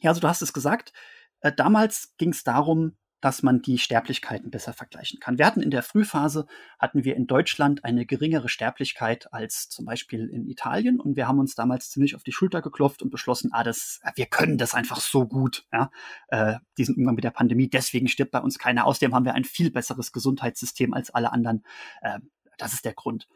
Ja, 0.00 0.10
also 0.10 0.20
du 0.20 0.28
hast 0.28 0.42
es 0.42 0.52
gesagt, 0.52 0.92
äh, 1.40 1.52
damals 1.52 2.14
ging 2.16 2.30
es 2.30 2.44
darum, 2.44 2.96
dass 3.20 3.42
man 3.42 3.62
die 3.62 3.78
Sterblichkeiten 3.78 4.50
besser 4.50 4.72
vergleichen 4.72 5.20
kann. 5.20 5.38
Wir 5.38 5.46
hatten 5.46 5.62
in 5.62 5.70
der 5.70 5.82
Frühphase, 5.82 6.46
hatten 6.78 7.04
wir 7.04 7.16
in 7.16 7.26
Deutschland 7.26 7.84
eine 7.84 8.06
geringere 8.06 8.48
Sterblichkeit 8.48 9.32
als 9.32 9.68
zum 9.68 9.84
Beispiel 9.84 10.28
in 10.28 10.48
Italien 10.48 11.00
und 11.00 11.16
wir 11.16 11.28
haben 11.28 11.38
uns 11.38 11.54
damals 11.54 11.90
ziemlich 11.90 12.16
auf 12.16 12.22
die 12.22 12.32
Schulter 12.32 12.62
geklopft 12.62 13.02
und 13.02 13.10
beschlossen, 13.10 13.50
ah, 13.52 13.64
das, 13.64 14.00
wir 14.14 14.26
können 14.26 14.58
das 14.58 14.74
einfach 14.74 15.00
so 15.00 15.26
gut, 15.26 15.66
ja, 15.72 15.90
äh, 16.28 16.54
diesen 16.78 16.96
Umgang 16.96 17.14
mit 17.14 17.24
der 17.24 17.30
Pandemie, 17.30 17.68
deswegen 17.68 18.08
stirbt 18.08 18.32
bei 18.32 18.40
uns 18.40 18.58
keiner. 18.58 18.86
Außerdem 18.86 19.14
haben 19.14 19.24
wir 19.24 19.34
ein 19.34 19.44
viel 19.44 19.70
besseres 19.70 20.12
Gesundheitssystem 20.12 20.94
als 20.94 21.10
alle 21.10 21.32
anderen. 21.32 21.64
Äh, 22.02 22.20
das 22.58 22.72
ist 22.72 22.84
der 22.84 22.94
Grund. 22.94 23.28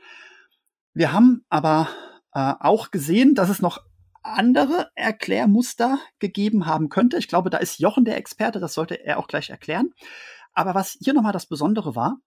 Wir 0.93 1.13
haben 1.13 1.45
aber 1.49 1.89
äh, 2.35 2.55
auch 2.61 2.91
gesehen, 2.91 3.35
dass 3.35 3.49
es 3.49 3.61
noch 3.61 3.79
andere 4.25 4.91
Erklärmuster 4.95 5.99
gegeben 6.19 6.67
haben 6.67 6.89
könnte. 6.89 7.19
Ich 7.19 7.29
glaube, 7.29 7.51
da 7.51 7.59
ist 7.59 7.79
Jochen 7.79 8.05
der 8.05 8.17
Experte, 8.17 8.61
das 8.61 8.75
sollte 8.75 8.95
er 9.05 9.19
auch 9.19 9.29
gleich 9.29 9.51
erklären. 9.51 9.91
Aber 10.53 10.75
was 10.75 10.97
hier 11.01 11.15
nochmal 11.15 11.33
das 11.33 11.47
Besondere 11.47 11.95
war, 11.95 12.19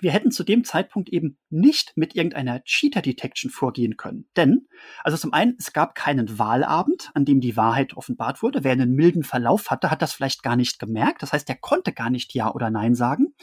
wir 0.00 0.10
hätten 0.10 0.30
zu 0.30 0.42
dem 0.42 0.64
Zeitpunkt 0.64 1.10
eben 1.10 1.38
nicht 1.50 1.92
mit 1.96 2.14
irgendeiner 2.14 2.62
Cheater 2.64 3.02
Detection 3.02 3.50
vorgehen 3.50 3.96
können. 3.96 4.26
Denn, 4.36 4.66
also 5.04 5.18
zum 5.18 5.32
einen, 5.32 5.54
es 5.58 5.72
gab 5.72 5.94
keinen 5.94 6.38
Wahlabend, 6.38 7.10
an 7.14 7.24
dem 7.24 7.40
die 7.40 7.56
Wahrheit 7.56 7.94
offenbart 7.96 8.42
wurde. 8.42 8.64
Wer 8.64 8.72
einen 8.72 8.94
milden 8.94 9.22
Verlauf 9.22 9.70
hatte, 9.70 9.90
hat 9.90 10.00
das 10.00 10.14
vielleicht 10.14 10.42
gar 10.42 10.56
nicht 10.56 10.78
gemerkt. 10.78 11.22
Das 11.22 11.32
heißt, 11.32 11.48
er 11.48 11.56
konnte 11.56 11.92
gar 11.92 12.10
nicht 12.10 12.34
Ja 12.34 12.52
oder 12.52 12.70
Nein 12.70 12.94
sagen. 12.94 13.34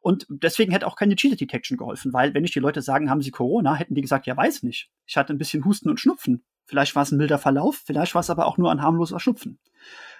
Und 0.00 0.26
deswegen 0.28 0.72
hätte 0.72 0.86
auch 0.86 0.96
keine 0.96 1.16
Cheater 1.16 1.36
Detection 1.36 1.78
geholfen, 1.78 2.12
weil 2.12 2.34
wenn 2.34 2.44
ich 2.44 2.52
die 2.52 2.58
Leute 2.60 2.82
sagen, 2.82 3.08
haben 3.08 3.22
sie 3.22 3.30
Corona, 3.30 3.74
hätten 3.74 3.94
die 3.94 4.02
gesagt, 4.02 4.26
ja, 4.26 4.36
weiß 4.36 4.62
nicht. 4.62 4.90
Ich 5.06 5.16
hatte 5.16 5.32
ein 5.32 5.38
bisschen 5.38 5.64
Husten 5.64 5.88
und 5.88 5.98
Schnupfen. 5.98 6.44
Vielleicht 6.66 6.94
war 6.94 7.02
es 7.02 7.12
ein 7.12 7.18
milder 7.18 7.38
Verlauf, 7.38 7.82
vielleicht 7.84 8.14
war 8.14 8.20
es 8.20 8.30
aber 8.30 8.46
auch 8.46 8.58
nur 8.58 8.70
ein 8.70 8.82
harmloser 8.82 9.20
Schnupfen. 9.20 9.58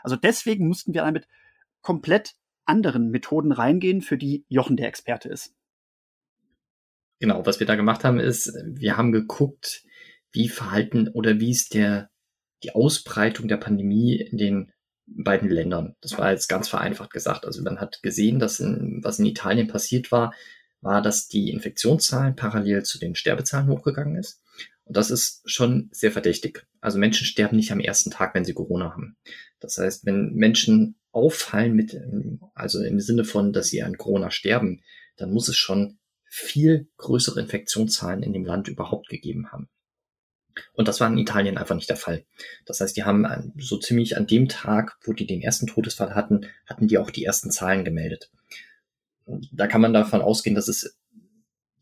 Also 0.03 0.17
deswegen 0.17 0.69
mussten 0.69 0.93
wir 0.93 1.11
mit 1.11 1.27
komplett 1.81 2.35
anderen 2.65 3.11
Methoden 3.11 3.53
reingehen, 3.53 4.03
für 4.03 4.19
die 4.19 4.45
Jochen 4.49 4.77
der 4.77 4.89
Experte 4.89 5.29
ist. 5.29 5.55
Genau, 7.21 7.47
was 7.47 7.61
wir 7.61 7.67
da 7.67 7.77
gemacht 7.77 8.05
haben, 8.05 8.21
ist, 8.21 8.53
wir 8.67 8.97
haben 8.97 9.13
geguckt, 9.13 9.85
wie 10.33 10.49
verhalten 10.49 11.09
oder 11.09 11.41
wie 11.41 11.51
ist 11.51 11.75
der, 11.75 12.11
die 12.63 12.75
Ausbreitung 12.75 13.49
der 13.49 13.57
Pandemie 13.57 14.17
in 14.17 14.37
den 14.37 14.73
beiden 15.07 15.49
Ländern. 15.49 15.95
Das 16.01 16.19
war 16.19 16.33
jetzt 16.33 16.49
ganz 16.49 16.69
vereinfacht 16.69 17.13
gesagt. 17.13 17.45
Also 17.47 17.63
man 17.63 17.81
hat 17.81 18.03
gesehen, 18.03 18.39
dass 18.39 18.61
in, 18.61 19.01
was 19.03 19.19
in 19.19 19.27
Italien 19.27 19.69
passiert 19.69 20.11
war, 20.11 20.35
war, 20.81 21.03
dass 21.03 21.29
die 21.29 21.51
Infektionszahlen 21.51 22.37
parallel 22.37 22.83
zu 22.83 22.99
den 22.99 23.15
Sterbezahlen 23.15 23.69
hochgegangen 23.69 24.17
ist. 24.17 24.43
Und 24.85 24.97
das 24.97 25.11
ist 25.11 25.43
schon 25.47 25.89
sehr 25.93 26.13
verdächtig. 26.13 26.67
Also 26.81 26.99
Menschen 26.99 27.27
sterben 27.27 27.57
nicht 27.57 27.73
am 27.73 27.81
ersten 27.81 28.11
Tag, 28.11 28.35
wenn 28.35 28.45
sie 28.45 28.53
Corona 28.53 28.93
haben. 28.93 29.17
Das 29.61 29.79
heißt, 29.79 30.05
wenn 30.05 30.35
Menschen 30.35 30.97
auffallen 31.11 31.75
mit, 31.75 31.99
also 32.55 32.83
im 32.83 33.01
Sinne 33.01 33.25
von, 33.25 33.53
dass 33.53 33.69
sie 33.69 33.83
an 33.83 33.97
Corona 33.97 34.31
sterben, 34.31 34.83
dann 35.17 35.33
muss 35.33 35.49
es 35.49 35.57
schon 35.57 35.99
viel 36.25 36.89
größere 36.99 37.41
Infektionszahlen 37.41 38.23
in 38.23 38.33
dem 38.33 38.45
Land 38.45 38.69
überhaupt 38.69 39.09
gegeben 39.09 39.53
haben. 39.53 39.69
Und 40.73 40.89
das 40.89 41.01
war 41.01 41.09
in 41.09 41.19
Italien 41.19 41.59
einfach 41.59 41.75
nicht 41.75 41.89
der 41.89 41.97
Fall. 41.97 42.25
Das 42.65 42.81
heißt, 42.81 42.97
die 42.97 43.05
haben 43.05 43.53
so 43.59 43.79
ziemlich 43.79 44.17
an 44.17 44.27
dem 44.27 44.49
Tag, 44.49 44.99
wo 45.05 45.13
die 45.13 45.27
den 45.27 45.43
ersten 45.43 45.67
Todesfall 45.67 46.15
hatten, 46.15 46.47
hatten 46.67 46.89
die 46.89 46.99
auch 46.99 47.11
die 47.11 47.25
ersten 47.25 47.51
Zahlen 47.51 47.85
gemeldet. 47.85 48.31
Da 49.53 49.67
kann 49.67 49.81
man 49.81 49.93
davon 49.93 50.21
ausgehen, 50.21 50.55
dass 50.55 50.69
es 50.69 50.97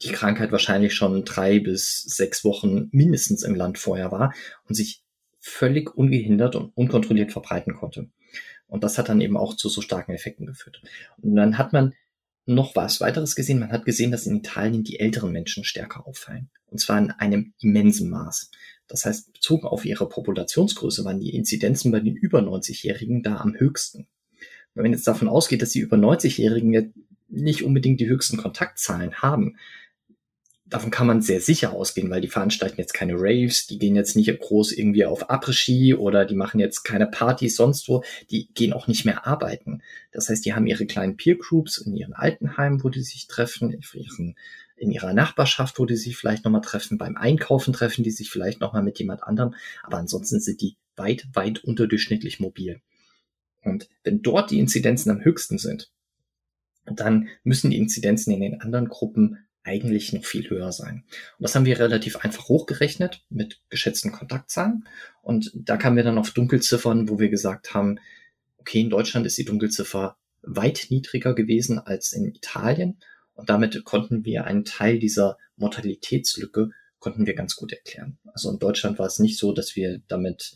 die 0.03 0.13
Krankheit 0.13 0.53
wahrscheinlich 0.53 0.95
schon 0.95 1.25
drei 1.25 1.61
bis 1.61 2.03
sechs 2.03 2.45
Wochen 2.45 2.89
mindestens 2.93 3.43
im 3.43 3.55
Land 3.55 3.79
vorher 3.79 4.11
war 4.13 4.35
und 4.69 4.75
sich 4.75 5.05
völlig 5.41 5.95
ungehindert 5.95 6.57
und 6.57 6.77
unkontrolliert 6.77 7.33
verbreiten 7.33 7.75
konnte. 7.75 8.11
Und 8.67 8.85
das 8.85 8.97
hat 8.97 9.09
dann 9.09 9.21
eben 9.21 9.37
auch 9.37 9.55
zu 9.55 9.69
so 9.69 9.81
starken 9.81 10.13
Effekten 10.13 10.47
geführt. 10.47 10.83
Und 11.21 11.37
dann 11.37 11.59
hat 11.59 11.73
man 11.73 11.95
noch 12.47 12.75
was 12.75 13.01
weiteres 13.01 13.37
gesehen. 13.37 13.61
Man 13.61 13.73
hat 13.73 13.85
gesehen, 13.85 14.11
dass 14.11 14.27
in 14.27 14.39
Italien 14.39 14.83
die 14.83 14.99
älteren 14.99 15.33
Menschen 15.33 15.65
stärker 15.65 16.07
auffallen. 16.07 16.51
Und 16.67 16.79
zwar 16.79 16.99
in 16.99 17.11
einem 17.11 17.53
immensen 17.61 18.11
Maß. 18.11 18.51
Das 18.89 19.05
heißt, 19.05 19.33
bezogen 19.33 19.67
auf 19.67 19.85
ihre 19.85 20.09
Populationsgröße 20.09 21.05
waren 21.05 21.21
die 21.21 21.35
Inzidenzen 21.35 21.93
bei 21.93 22.01
den 22.01 22.17
über 22.17 22.41
90-Jährigen 22.41 23.23
da 23.23 23.37
am 23.37 23.55
höchsten. 23.55 24.09
Wenn 24.75 24.85
man 24.85 24.93
jetzt 24.93 25.07
davon 25.07 25.29
ausgeht, 25.29 25.63
dass 25.63 25.71
die 25.71 25.81
über 25.81 25.97
90-Jährigen 25.97 26.95
nicht 27.29 27.63
unbedingt 27.63 28.01
die 28.01 28.09
höchsten 28.09 28.37
Kontaktzahlen 28.37 29.15
haben, 29.17 29.57
davon 30.73 30.91
kann 30.91 31.07
man 31.07 31.21
sehr 31.21 31.41
sicher 31.41 31.73
ausgehen, 31.73 32.11
weil 32.11 32.21
die 32.21 32.29
veranstalten 32.29 32.79
jetzt 32.79 32.95
keine 32.95 33.15
Raves, 33.17 33.67
die 33.67 33.79
gehen 33.79 33.95
jetzt 33.95 34.17
nicht 34.17 34.37
groß 34.39 34.73
irgendwie 34.73 35.05
auf 35.05 35.29
Après-Ski 35.29 35.95
oder 35.95 36.25
die 36.25 36.35
machen 36.35 36.61
jetzt 36.61 36.83
keine 36.83 37.07
Partys 37.07 37.57
sonst 37.57 37.89
wo, 37.89 38.03
die 38.31 38.49
gehen 38.55 38.73
auch 38.73 38.87
nicht 38.87 39.05
mehr 39.05 39.27
arbeiten. 39.27 39.83
Das 40.13 40.29
heißt, 40.29 40.45
die 40.45 40.55
haben 40.55 40.67
ihre 40.67 40.87
kleinen 40.87 41.17
Peer-Groups 41.17 41.79
in 41.79 41.95
ihren 41.95 42.15
Altenheimen, 42.15 42.83
wo 42.83 42.89
die 42.89 43.03
sich 43.03 43.27
treffen, 43.27 43.71
in, 43.71 43.83
ihren, 43.93 44.37
in 44.77 44.91
ihrer 44.91 45.13
Nachbarschaft, 45.13 45.79
wo 45.79 45.85
die 45.85 45.97
sich 45.97 46.17
vielleicht 46.17 46.45
nochmal 46.45 46.63
treffen, 46.63 46.97
beim 46.97 47.17
Einkaufen 47.17 47.73
treffen 47.73 48.03
die 48.03 48.11
sich 48.11 48.31
vielleicht 48.31 48.61
nochmal 48.61 48.83
mit 48.83 48.99
jemand 48.99 49.23
anderem, 49.23 49.55
aber 49.83 49.99
ansonsten 49.99 50.41
sind 50.41 50.61
die 50.63 50.77
weit, 50.97 51.27
weit 51.35 51.63
unterdurchschnittlich 51.63 52.41
mobil. 52.41 52.81
Und 53.63 53.89
wenn 54.05 54.23
dort 54.23 54.51
die 54.51 54.59
Inzidenzen 54.59 55.11
am 55.11 55.23
höchsten 55.23 55.59
sind, 55.59 55.91
dann 56.87 57.29
müssen 57.45 57.71
die 57.71 57.79
Inzidenzen 57.79 58.33
in 58.33 58.41
den 58.41 58.61
anderen 58.61 58.89
Gruppen 58.89 59.39
eigentlich 59.65 60.13
noch 60.13 60.25
viel 60.25 60.49
höher 60.51 60.73
sein. 60.73 61.05
Und 61.39 61.43
das 61.43 61.55
haben 61.55 61.65
wir 61.65 61.79
relativ 61.79 62.17
einfach 62.17 62.49
hochgerechnet 62.49 63.25
mit 63.29 63.61
geschätzten 63.69 64.13
Kontaktzahlen. 64.13 64.89
Und 65.23 65.51
da 65.55 65.77
kamen 65.77 65.97
wir 65.97 66.05
dann 66.05 66.19
auf 66.19 66.33
Dunkelziffern, 66.33 67.09
wo 67.09 67.19
wir 67.19 67.29
gesagt 67.29 67.75
haben, 67.75 67.99
okay, 68.59 68.81
in 68.81 68.91
Deutschland 68.91 69.27
ist 69.27 69.39
die 69.39 69.45
Dunkelziffer 69.45 70.17
weit 70.43 70.87
niedriger 70.91 71.35
gewesen 71.35 71.79
als 71.79 72.13
in 72.13 72.25
Italien. 72.25 72.99
Und 73.35 73.51
damit 73.51 73.85
konnten 73.85 74.25
wir 74.25 74.45
einen 74.45 74.65
Teil 74.65 74.99
dieser 74.99 75.39
Mortalitätslücke 75.57 76.71
konnten 77.03 77.27
wir 77.27 77.35
ganz 77.35 77.57
gut 77.57 77.73
erklären. 77.73 78.19
Also 78.33 78.51
in 78.51 78.59
Deutschland 78.59 78.99
war 78.99 79.07
es 79.07 79.19
nicht 79.19 79.37
so, 79.37 79.53
dass 79.53 79.77
wir 79.77 80.01
damit 80.09 80.55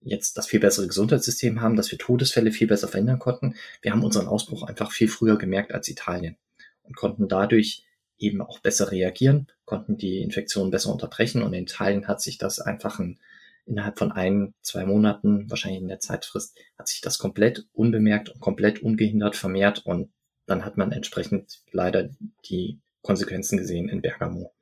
jetzt 0.00 0.36
das 0.36 0.48
viel 0.48 0.60
bessere 0.60 0.86
Gesundheitssystem 0.86 1.62
haben, 1.62 1.76
dass 1.76 1.90
wir 1.90 1.98
Todesfälle 1.98 2.50
viel 2.50 2.66
besser 2.66 2.88
verhindern 2.88 3.20
konnten. 3.20 3.54
Wir 3.80 3.92
haben 3.92 4.04
unseren 4.04 4.26
Ausbruch 4.26 4.64
einfach 4.64 4.92
viel 4.92 5.08
früher 5.08 5.38
gemerkt 5.38 5.72
als 5.72 5.88
Italien 5.88 6.36
und 6.82 6.96
konnten 6.96 7.28
dadurch 7.28 7.84
eben 8.24 8.40
auch 8.40 8.60
besser 8.60 8.90
reagieren, 8.90 9.48
konnten 9.64 9.96
die 9.96 10.22
Infektion 10.22 10.70
besser 10.70 10.92
unterbrechen 10.92 11.42
und 11.42 11.52
in 11.54 11.66
Teilen 11.66 12.08
hat 12.08 12.20
sich 12.20 12.38
das 12.38 12.60
einfach 12.60 12.98
ein, 12.98 13.18
innerhalb 13.66 13.98
von 13.98 14.12
ein, 14.12 14.54
zwei 14.62 14.84
Monaten, 14.84 15.50
wahrscheinlich 15.50 15.80
in 15.80 15.88
der 15.88 16.00
Zeitfrist, 16.00 16.58
hat 16.78 16.88
sich 16.88 17.00
das 17.00 17.18
komplett 17.18 17.66
unbemerkt 17.72 18.28
und 18.28 18.40
komplett 18.40 18.82
ungehindert 18.82 19.36
vermehrt 19.36 19.86
und 19.86 20.10
dann 20.46 20.64
hat 20.64 20.76
man 20.76 20.92
entsprechend 20.92 21.62
leider 21.72 22.10
die 22.48 22.80
Konsequenzen 23.02 23.58
gesehen 23.58 23.88
in 23.88 24.02
Bergamo. 24.02 24.52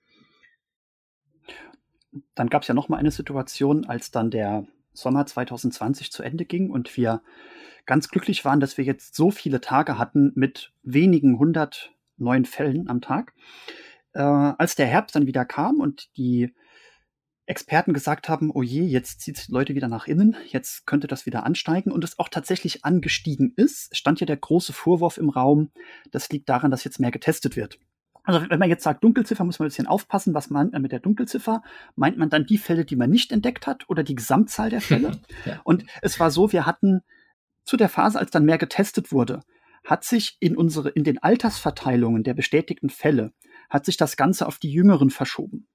Dann 2.34 2.50
gab 2.50 2.62
es 2.62 2.68
ja 2.68 2.74
noch 2.74 2.88
mal 2.88 2.98
eine 2.98 3.10
Situation, 3.10 3.86
als 3.86 4.10
dann 4.10 4.30
der 4.30 4.66
Sommer 4.92 5.26
2020 5.26 6.12
zu 6.12 6.22
Ende 6.22 6.44
ging 6.44 6.70
und 6.70 6.96
wir 6.96 7.22
ganz 7.86 8.08
glücklich 8.08 8.44
waren, 8.44 8.60
dass 8.60 8.76
wir 8.78 8.84
jetzt 8.84 9.14
so 9.14 9.30
viele 9.30 9.60
Tage 9.60 9.98
hatten 9.98 10.32
mit 10.34 10.72
wenigen 10.82 11.38
hundert 11.38 11.92
neun 12.22 12.44
Fällen 12.44 12.88
am 12.88 13.00
Tag. 13.00 13.34
Äh, 14.14 14.22
als 14.22 14.74
der 14.74 14.86
Herbst 14.86 15.14
dann 15.16 15.26
wieder 15.26 15.44
kam 15.44 15.80
und 15.80 16.16
die 16.16 16.54
Experten 17.46 17.92
gesagt 17.92 18.28
haben, 18.28 18.50
oh 18.54 18.62
je, 18.62 18.82
jetzt 18.82 19.20
zieht 19.20 19.36
es 19.36 19.48
Leute 19.48 19.74
wieder 19.74 19.88
nach 19.88 20.06
innen, 20.06 20.36
jetzt 20.46 20.86
könnte 20.86 21.08
das 21.08 21.26
wieder 21.26 21.44
ansteigen 21.44 21.90
und 21.90 22.04
es 22.04 22.18
auch 22.18 22.28
tatsächlich 22.28 22.84
angestiegen 22.84 23.52
ist, 23.56 23.96
stand 23.96 24.20
ja 24.20 24.26
der 24.26 24.36
große 24.36 24.72
Vorwurf 24.72 25.18
im 25.18 25.28
Raum, 25.28 25.70
das 26.12 26.30
liegt 26.30 26.48
daran, 26.48 26.70
dass 26.70 26.84
jetzt 26.84 27.00
mehr 27.00 27.10
getestet 27.10 27.56
wird. 27.56 27.78
Also 28.24 28.48
wenn 28.48 28.58
man 28.60 28.68
jetzt 28.68 28.84
sagt 28.84 29.02
Dunkelziffer, 29.02 29.44
muss 29.44 29.58
man 29.58 29.66
ein 29.66 29.70
bisschen 29.70 29.88
aufpassen, 29.88 30.34
was 30.34 30.50
meint 30.50 30.72
man 30.72 30.82
mit 30.82 30.92
der 30.92 31.00
Dunkelziffer? 31.00 31.62
Meint 31.96 32.18
man 32.18 32.30
dann 32.30 32.46
die 32.46 32.58
Fälle, 32.58 32.84
die 32.84 32.94
man 32.94 33.10
nicht 33.10 33.32
entdeckt 33.32 33.66
hat 33.66 33.88
oder 33.88 34.04
die 34.04 34.14
Gesamtzahl 34.14 34.70
der 34.70 34.80
Fälle? 34.80 35.20
ja. 35.44 35.60
Und 35.64 35.84
es 36.02 36.20
war 36.20 36.30
so, 36.30 36.52
wir 36.52 36.64
hatten 36.64 37.00
zu 37.64 37.76
der 37.76 37.88
Phase, 37.88 38.18
als 38.18 38.30
dann 38.30 38.44
mehr 38.44 38.58
getestet 38.58 39.10
wurde, 39.10 39.40
hat 39.84 40.04
sich 40.04 40.36
in 40.40 40.56
unsere, 40.56 40.90
in 40.90 41.04
den 41.04 41.22
Altersverteilungen 41.22 42.22
der 42.22 42.34
bestätigten 42.34 42.90
Fälle, 42.90 43.32
hat 43.68 43.84
sich 43.84 43.96
das 43.96 44.16
Ganze 44.16 44.46
auf 44.46 44.58
die 44.58 44.70
Jüngeren 44.70 45.10
verschoben. 45.10 45.66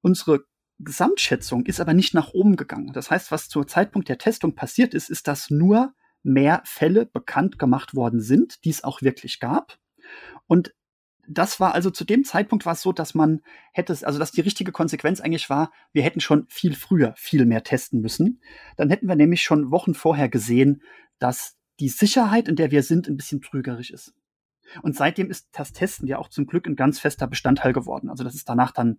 Unsere 0.00 0.44
Gesamtschätzung 0.78 1.66
ist 1.66 1.80
aber 1.80 1.94
nicht 1.94 2.14
nach 2.14 2.32
oben 2.32 2.56
gegangen. 2.56 2.92
Das 2.92 3.10
heißt, 3.10 3.30
was 3.30 3.48
zum 3.48 3.68
Zeitpunkt 3.68 4.08
der 4.08 4.18
Testung 4.18 4.54
passiert 4.54 4.94
ist, 4.94 5.10
ist, 5.10 5.28
dass 5.28 5.50
nur 5.50 5.94
mehr 6.22 6.62
Fälle 6.64 7.06
bekannt 7.06 7.58
gemacht 7.58 7.94
worden 7.94 8.20
sind, 8.20 8.64
die 8.64 8.70
es 8.70 8.82
auch 8.82 9.02
wirklich 9.02 9.40
gab. 9.40 9.78
Und 10.46 10.74
das 11.28 11.60
war 11.60 11.74
also 11.74 11.90
zu 11.90 12.04
dem 12.04 12.24
Zeitpunkt 12.24 12.66
war 12.66 12.72
es 12.72 12.82
so, 12.82 12.92
dass 12.92 13.14
man 13.14 13.42
hätte, 13.72 13.96
also 14.04 14.18
dass 14.18 14.32
die 14.32 14.40
richtige 14.40 14.72
Konsequenz 14.72 15.20
eigentlich 15.20 15.48
war, 15.48 15.70
wir 15.92 16.02
hätten 16.02 16.20
schon 16.20 16.46
viel 16.48 16.74
früher 16.74 17.14
viel 17.16 17.46
mehr 17.46 17.62
testen 17.62 18.00
müssen. 18.00 18.40
Dann 18.76 18.90
hätten 18.90 19.06
wir 19.06 19.16
nämlich 19.16 19.42
schon 19.42 19.70
Wochen 19.70 19.94
vorher 19.94 20.28
gesehen, 20.28 20.82
dass 21.18 21.59
die 21.80 21.88
Sicherheit, 21.88 22.48
in 22.48 22.56
der 22.56 22.70
wir 22.70 22.82
sind, 22.82 23.08
ein 23.08 23.16
bisschen 23.16 23.40
trügerisch 23.40 23.90
ist. 23.90 24.14
Und 24.82 24.96
seitdem 24.96 25.30
ist 25.30 25.48
das 25.52 25.72
Testen 25.72 26.06
ja 26.06 26.18
auch 26.18 26.28
zum 26.28 26.46
Glück 26.46 26.66
ein 26.66 26.76
ganz 26.76 27.00
fester 27.00 27.26
Bestandteil 27.26 27.72
geworden. 27.72 28.08
Also 28.08 28.22
das 28.22 28.34
ist 28.34 28.48
danach 28.48 28.70
dann 28.70 28.98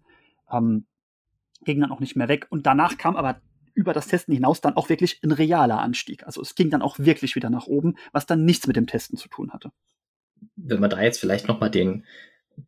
ähm, 0.52 0.86
ging 1.64 1.80
dann 1.80 1.92
auch 1.92 2.00
nicht 2.00 2.16
mehr 2.16 2.28
weg. 2.28 2.48
Und 2.50 2.66
danach 2.66 2.98
kam 2.98 3.16
aber 3.16 3.42
über 3.74 3.94
das 3.94 4.08
Testen 4.08 4.34
hinaus 4.34 4.62
dann 4.62 4.76
auch 4.76 4.90
wirklich 4.90 5.22
ein 5.24 5.32
realer 5.32 5.80
Anstieg. 5.80 6.26
Also 6.26 6.42
es 6.42 6.56
ging 6.56 6.70
dann 6.70 6.82
auch 6.82 7.00
wirklich 7.00 7.36
wieder 7.36 7.50
nach 7.50 7.68
oben, 7.68 7.96
was 8.12 8.26
dann 8.26 8.44
nichts 8.44 8.68
mit 8.68 8.76
dem 8.76 8.88
Testen 8.88 9.18
zu 9.18 9.30
tun 9.30 9.52
hatte. 9.54 9.72
Wenn 10.56 10.80
man 10.80 10.90
da 10.90 11.02
jetzt 11.02 11.20
vielleicht 11.20 11.48
nochmal 11.48 11.72
den, 11.72 12.06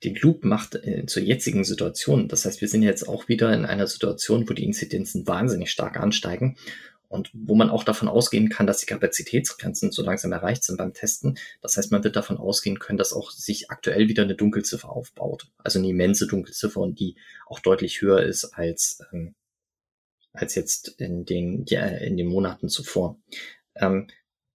den 0.04 0.16
Loop 0.16 0.46
macht 0.46 0.76
äh, 0.76 1.06
zur 1.06 1.24
jetzigen 1.24 1.66
Situation. 1.66 2.28
Das 2.28 2.46
heißt, 2.46 2.62
wir 2.62 2.68
sind 2.68 2.84
jetzt 2.84 3.08
auch 3.08 3.28
wieder 3.28 3.54
in 3.54 3.66
einer 3.66 3.88
Situation, 3.88 4.48
wo 4.48 4.54
die 4.54 4.64
Inzidenzen 4.64 5.28
wahnsinnig 5.28 5.72
stark 5.72 6.00
ansteigen 6.00 6.56
und 7.14 7.30
wo 7.34 7.54
man 7.54 7.70
auch 7.70 7.84
davon 7.84 8.08
ausgehen 8.08 8.50
kann, 8.50 8.66
dass 8.66 8.80
die 8.80 8.88
Kapazitätsgrenzen 8.88 9.92
so 9.92 10.02
langsam 10.02 10.32
erreicht 10.32 10.64
sind 10.64 10.78
beim 10.78 10.94
Testen. 10.94 11.38
Das 11.62 11.78
heißt, 11.78 11.92
man 11.92 12.04
wird 12.04 12.16
davon 12.16 12.38
ausgehen 12.38 12.80
können, 12.80 12.98
dass 12.98 13.14
auch 13.14 13.30
sich 13.30 13.70
aktuell 13.70 14.10
wieder 14.10 14.24
eine 14.24 14.36
Dunkelziffer 14.36 14.90
aufbaut. 14.90 15.52
Also 15.60 15.78
eine 15.78 15.90
immense 15.90 16.26
Dunkelziffer 16.26 16.82
und 16.82 17.00
die 17.00 17.16
auch 17.46 17.60
deutlich 17.60 18.02
höher 18.02 18.24
ist 18.24 18.46
als, 18.56 19.00
ähm, 19.14 19.36
als 20.34 20.56
jetzt 20.56 21.00
in 21.00 21.24
den, 21.24 21.66
ja, 21.68 21.86
in 21.86 22.18
den 22.18 22.28
Monaten 22.28 22.68
zuvor. 22.68 23.20
Ähm, 23.76 24.08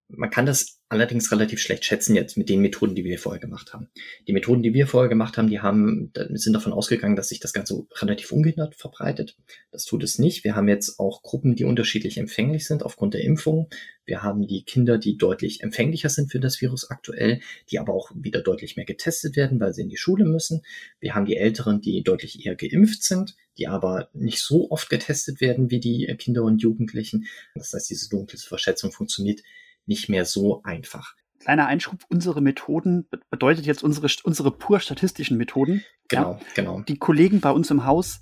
man 0.08 0.30
kann 0.30 0.46
das 0.46 0.80
allerdings 0.88 1.30
relativ 1.30 1.60
schlecht 1.60 1.84
schätzen 1.84 2.16
jetzt 2.16 2.38
mit 2.38 2.48
den 2.48 2.62
Methoden, 2.62 2.94
die 2.94 3.04
wir 3.04 3.18
vorher 3.18 3.40
gemacht 3.40 3.74
haben. 3.74 3.90
Die 4.26 4.32
Methoden, 4.32 4.62
die 4.62 4.72
wir 4.72 4.86
vorher 4.86 5.10
gemacht 5.10 5.36
haben, 5.36 5.50
die 5.50 5.60
haben, 5.60 6.12
sind 6.32 6.54
davon 6.54 6.72
ausgegangen, 6.72 7.14
dass 7.14 7.28
sich 7.28 7.40
das 7.40 7.52
Ganze 7.52 7.86
relativ 7.96 8.32
ungehindert 8.32 8.74
verbreitet. 8.74 9.36
Das 9.70 9.84
tut 9.84 10.02
es 10.02 10.18
nicht. 10.18 10.44
Wir 10.44 10.56
haben 10.56 10.66
jetzt 10.66 10.98
auch 10.98 11.22
Gruppen, 11.22 11.56
die 11.56 11.64
unterschiedlich 11.64 12.16
empfänglich 12.16 12.66
sind 12.66 12.82
aufgrund 12.82 13.12
der 13.12 13.22
Impfung. 13.22 13.68
Wir 14.06 14.22
haben 14.22 14.46
die 14.46 14.64
Kinder, 14.64 14.96
die 14.96 15.18
deutlich 15.18 15.62
empfänglicher 15.62 16.08
sind 16.08 16.32
für 16.32 16.40
das 16.40 16.62
Virus 16.62 16.88
aktuell, 16.88 17.40
die 17.70 17.78
aber 17.78 17.92
auch 17.92 18.10
wieder 18.14 18.40
deutlich 18.40 18.76
mehr 18.76 18.86
getestet 18.86 19.36
werden, 19.36 19.60
weil 19.60 19.74
sie 19.74 19.82
in 19.82 19.90
die 19.90 19.98
Schule 19.98 20.24
müssen. 20.24 20.62
Wir 21.00 21.14
haben 21.14 21.26
die 21.26 21.36
Älteren, 21.36 21.82
die 21.82 22.02
deutlich 22.02 22.46
eher 22.46 22.56
geimpft 22.56 23.02
sind, 23.02 23.36
die 23.58 23.68
aber 23.68 24.08
nicht 24.14 24.40
so 24.40 24.70
oft 24.70 24.88
getestet 24.88 25.42
werden 25.42 25.70
wie 25.70 25.80
die 25.80 26.06
Kinder 26.18 26.44
und 26.44 26.62
Jugendlichen. 26.62 27.26
Das 27.54 27.74
heißt, 27.74 27.90
diese 27.90 28.08
dunkle 28.08 28.38
Verschätzung 28.38 28.90
funktioniert 28.90 29.42
nicht 29.88 30.08
mehr 30.08 30.24
so 30.24 30.62
einfach. 30.62 31.14
Kleiner 31.40 31.66
Einschub, 31.66 32.04
unsere 32.08 32.40
Methoden 32.40 33.08
bedeutet 33.30 33.64
jetzt 33.64 33.82
unsere, 33.82 34.08
unsere 34.24 34.50
pur 34.50 34.80
statistischen 34.80 35.36
Methoden. 35.36 35.84
Genau, 36.08 36.32
ja. 36.32 36.40
genau. 36.54 36.80
Die 36.80 36.98
Kollegen 36.98 37.40
bei 37.40 37.50
uns 37.50 37.70
im 37.70 37.84
Haus, 37.84 38.20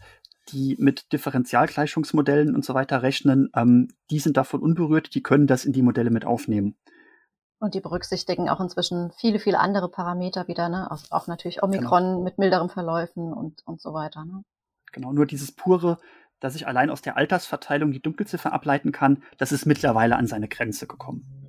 die 0.51 0.77
mit 0.79 1.13
Differentialgleichungsmodellen 1.13 2.55
und 2.55 2.65
so 2.65 2.75
weiter 2.75 3.03
rechnen, 3.03 3.51
ähm, 3.55 3.89
die 4.11 4.19
sind 4.19 4.37
davon 4.37 4.61
unberührt, 4.61 5.15
die 5.15 5.23
können 5.23 5.47
das 5.47 5.65
in 5.65 5.73
die 5.73 5.83
Modelle 5.83 6.11
mit 6.11 6.25
aufnehmen. 6.25 6.77
Und 7.59 7.75
die 7.75 7.81
berücksichtigen 7.81 8.51
auch 8.51 8.61
inzwischen 8.61 9.13
viele, 9.19 9.39
viele 9.39 9.59
andere 9.59 9.91
Parameter 9.91 10.47
wieder, 10.47 10.69
ne? 10.69 10.91
Auch, 10.91 11.03
auch 11.11 11.27
natürlich 11.27 11.63
Omikron 11.63 12.03
genau. 12.03 12.23
mit 12.23 12.37
milderen 12.39 12.69
Verläufen 12.69 13.33
und, 13.33 13.67
und 13.67 13.81
so 13.81 13.95
weiter. 13.95 14.27
Ne? 14.27 14.43
Genau, 14.93 15.13
nur 15.13 15.25
dieses 15.25 15.53
pure, 15.53 15.99
dass 16.39 16.55
ich 16.55 16.67
allein 16.67 16.91
aus 16.91 17.01
der 17.01 17.17
Altersverteilung 17.17 17.93
die 17.93 18.03
Dunkelziffer 18.03 18.53
ableiten 18.53 18.93
kann, 18.93 19.23
das 19.39 19.53
ist 19.53 19.65
mittlerweile 19.65 20.17
an 20.17 20.27
seine 20.27 20.49
Grenze 20.49 20.87
gekommen. 20.87 21.46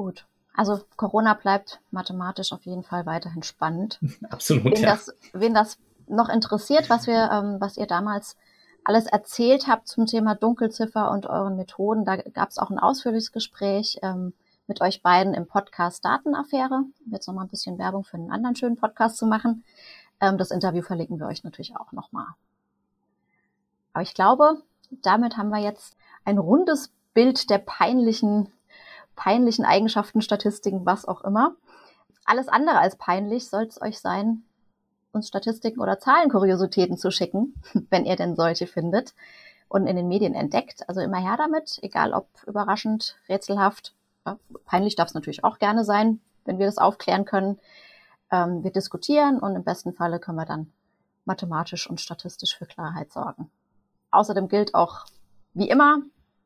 Gut. 0.00 0.24
Also 0.54 0.80
Corona 0.96 1.34
bleibt 1.34 1.78
mathematisch 1.90 2.52
auf 2.52 2.64
jeden 2.64 2.82
Fall 2.82 3.04
weiterhin 3.04 3.42
spannend. 3.42 4.00
Absolut. 4.30 4.64
Wen, 4.64 4.82
ja. 4.82 4.92
das, 4.92 5.14
wen 5.34 5.52
das 5.52 5.76
noch 6.08 6.30
interessiert, 6.30 6.88
was 6.88 7.06
wir, 7.06 7.30
ähm, 7.30 7.60
was 7.60 7.76
ihr 7.76 7.86
damals 7.86 8.38
alles 8.82 9.04
erzählt 9.04 9.66
habt 9.66 9.88
zum 9.88 10.06
Thema 10.06 10.34
Dunkelziffer 10.34 11.10
und 11.10 11.26
euren 11.26 11.56
Methoden, 11.56 12.06
da 12.06 12.16
gab 12.16 12.48
es 12.48 12.56
auch 12.56 12.70
ein 12.70 12.78
ausführliches 12.78 13.30
Gespräch 13.30 13.98
ähm, 14.00 14.32
mit 14.66 14.80
euch 14.80 15.02
beiden 15.02 15.34
im 15.34 15.46
Podcast 15.46 16.02
Datenaffäre. 16.02 16.84
Jetzt 17.10 17.26
noch 17.26 17.34
mal 17.34 17.42
ein 17.42 17.50
bisschen 17.50 17.76
Werbung 17.76 18.04
für 18.04 18.16
einen 18.16 18.32
anderen 18.32 18.56
schönen 18.56 18.76
Podcast 18.76 19.18
zu 19.18 19.26
machen. 19.26 19.64
Ähm, 20.18 20.38
das 20.38 20.50
Interview 20.50 20.80
verlinken 20.80 21.20
wir 21.20 21.26
euch 21.26 21.44
natürlich 21.44 21.76
auch 21.76 21.92
noch 21.92 22.10
mal. 22.10 22.36
Aber 23.92 24.02
ich 24.02 24.14
glaube, 24.14 24.62
damit 25.02 25.36
haben 25.36 25.50
wir 25.50 25.60
jetzt 25.60 25.94
ein 26.24 26.38
rundes 26.38 26.90
Bild 27.12 27.50
der 27.50 27.58
peinlichen 27.58 28.50
peinlichen 29.20 29.66
Eigenschaften, 29.66 30.22
Statistiken, 30.22 30.86
was 30.86 31.04
auch 31.06 31.20
immer. 31.24 31.54
Alles 32.24 32.48
andere 32.48 32.78
als 32.78 32.96
peinlich 32.96 33.50
soll 33.50 33.64
es 33.64 33.80
euch 33.82 34.00
sein, 34.00 34.44
uns 35.12 35.28
Statistiken 35.28 35.80
oder 35.80 35.98
Zahlenkuriositäten 35.98 36.96
zu 36.96 37.10
schicken, 37.10 37.54
wenn 37.90 38.06
ihr 38.06 38.16
denn 38.16 38.34
solche 38.34 38.66
findet 38.66 39.12
und 39.68 39.86
in 39.86 39.96
den 39.96 40.08
Medien 40.08 40.34
entdeckt. 40.34 40.88
Also 40.88 41.02
immer 41.02 41.18
her 41.18 41.36
damit, 41.36 41.78
egal 41.82 42.14
ob 42.14 42.28
überraschend, 42.46 43.18
rätselhaft. 43.28 43.94
Ja, 44.24 44.38
peinlich 44.64 44.96
darf 44.96 45.08
es 45.08 45.14
natürlich 45.14 45.44
auch 45.44 45.58
gerne 45.58 45.84
sein, 45.84 46.20
wenn 46.46 46.58
wir 46.58 46.64
das 46.64 46.78
aufklären 46.78 47.26
können. 47.26 47.58
Ähm, 48.30 48.64
wir 48.64 48.72
diskutieren 48.72 49.38
und 49.38 49.54
im 49.54 49.64
besten 49.64 49.92
Falle 49.92 50.18
können 50.18 50.38
wir 50.38 50.46
dann 50.46 50.72
mathematisch 51.26 51.90
und 51.90 52.00
statistisch 52.00 52.56
für 52.56 52.64
Klarheit 52.64 53.12
sorgen. 53.12 53.50
Außerdem 54.12 54.48
gilt 54.48 54.74
auch, 54.74 55.04
wie 55.52 55.68
immer, 55.68 55.98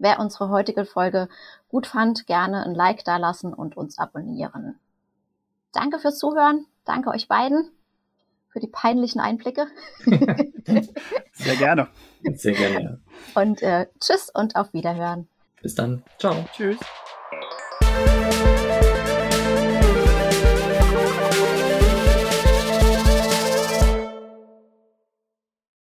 Wer 0.04 0.20
unsere 0.20 0.50
heutige 0.50 0.84
Folge 0.84 1.30
gut 1.70 1.86
fand, 1.86 2.26
gerne 2.26 2.62
ein 2.62 2.74
Like 2.74 3.06
dalassen 3.06 3.54
und 3.54 3.74
uns 3.74 3.96
abonnieren. 3.96 4.78
Danke 5.72 5.98
fürs 5.98 6.18
Zuhören. 6.18 6.66
Danke 6.84 7.08
euch 7.08 7.26
beiden 7.26 7.70
für 8.50 8.60
die 8.60 8.66
peinlichen 8.66 9.18
Einblicke. 9.22 9.66
Sehr 11.32 11.56
gerne. 11.56 11.88
Sehr 12.34 12.52
gerne. 12.52 13.00
Und 13.34 13.62
äh, 13.62 13.86
tschüss 13.98 14.28
und 14.28 14.56
auf 14.56 14.74
Wiederhören. 14.74 15.26
Bis 15.62 15.74
dann. 15.74 16.04
Ciao. 16.18 16.34
Tschüss. 16.52 16.78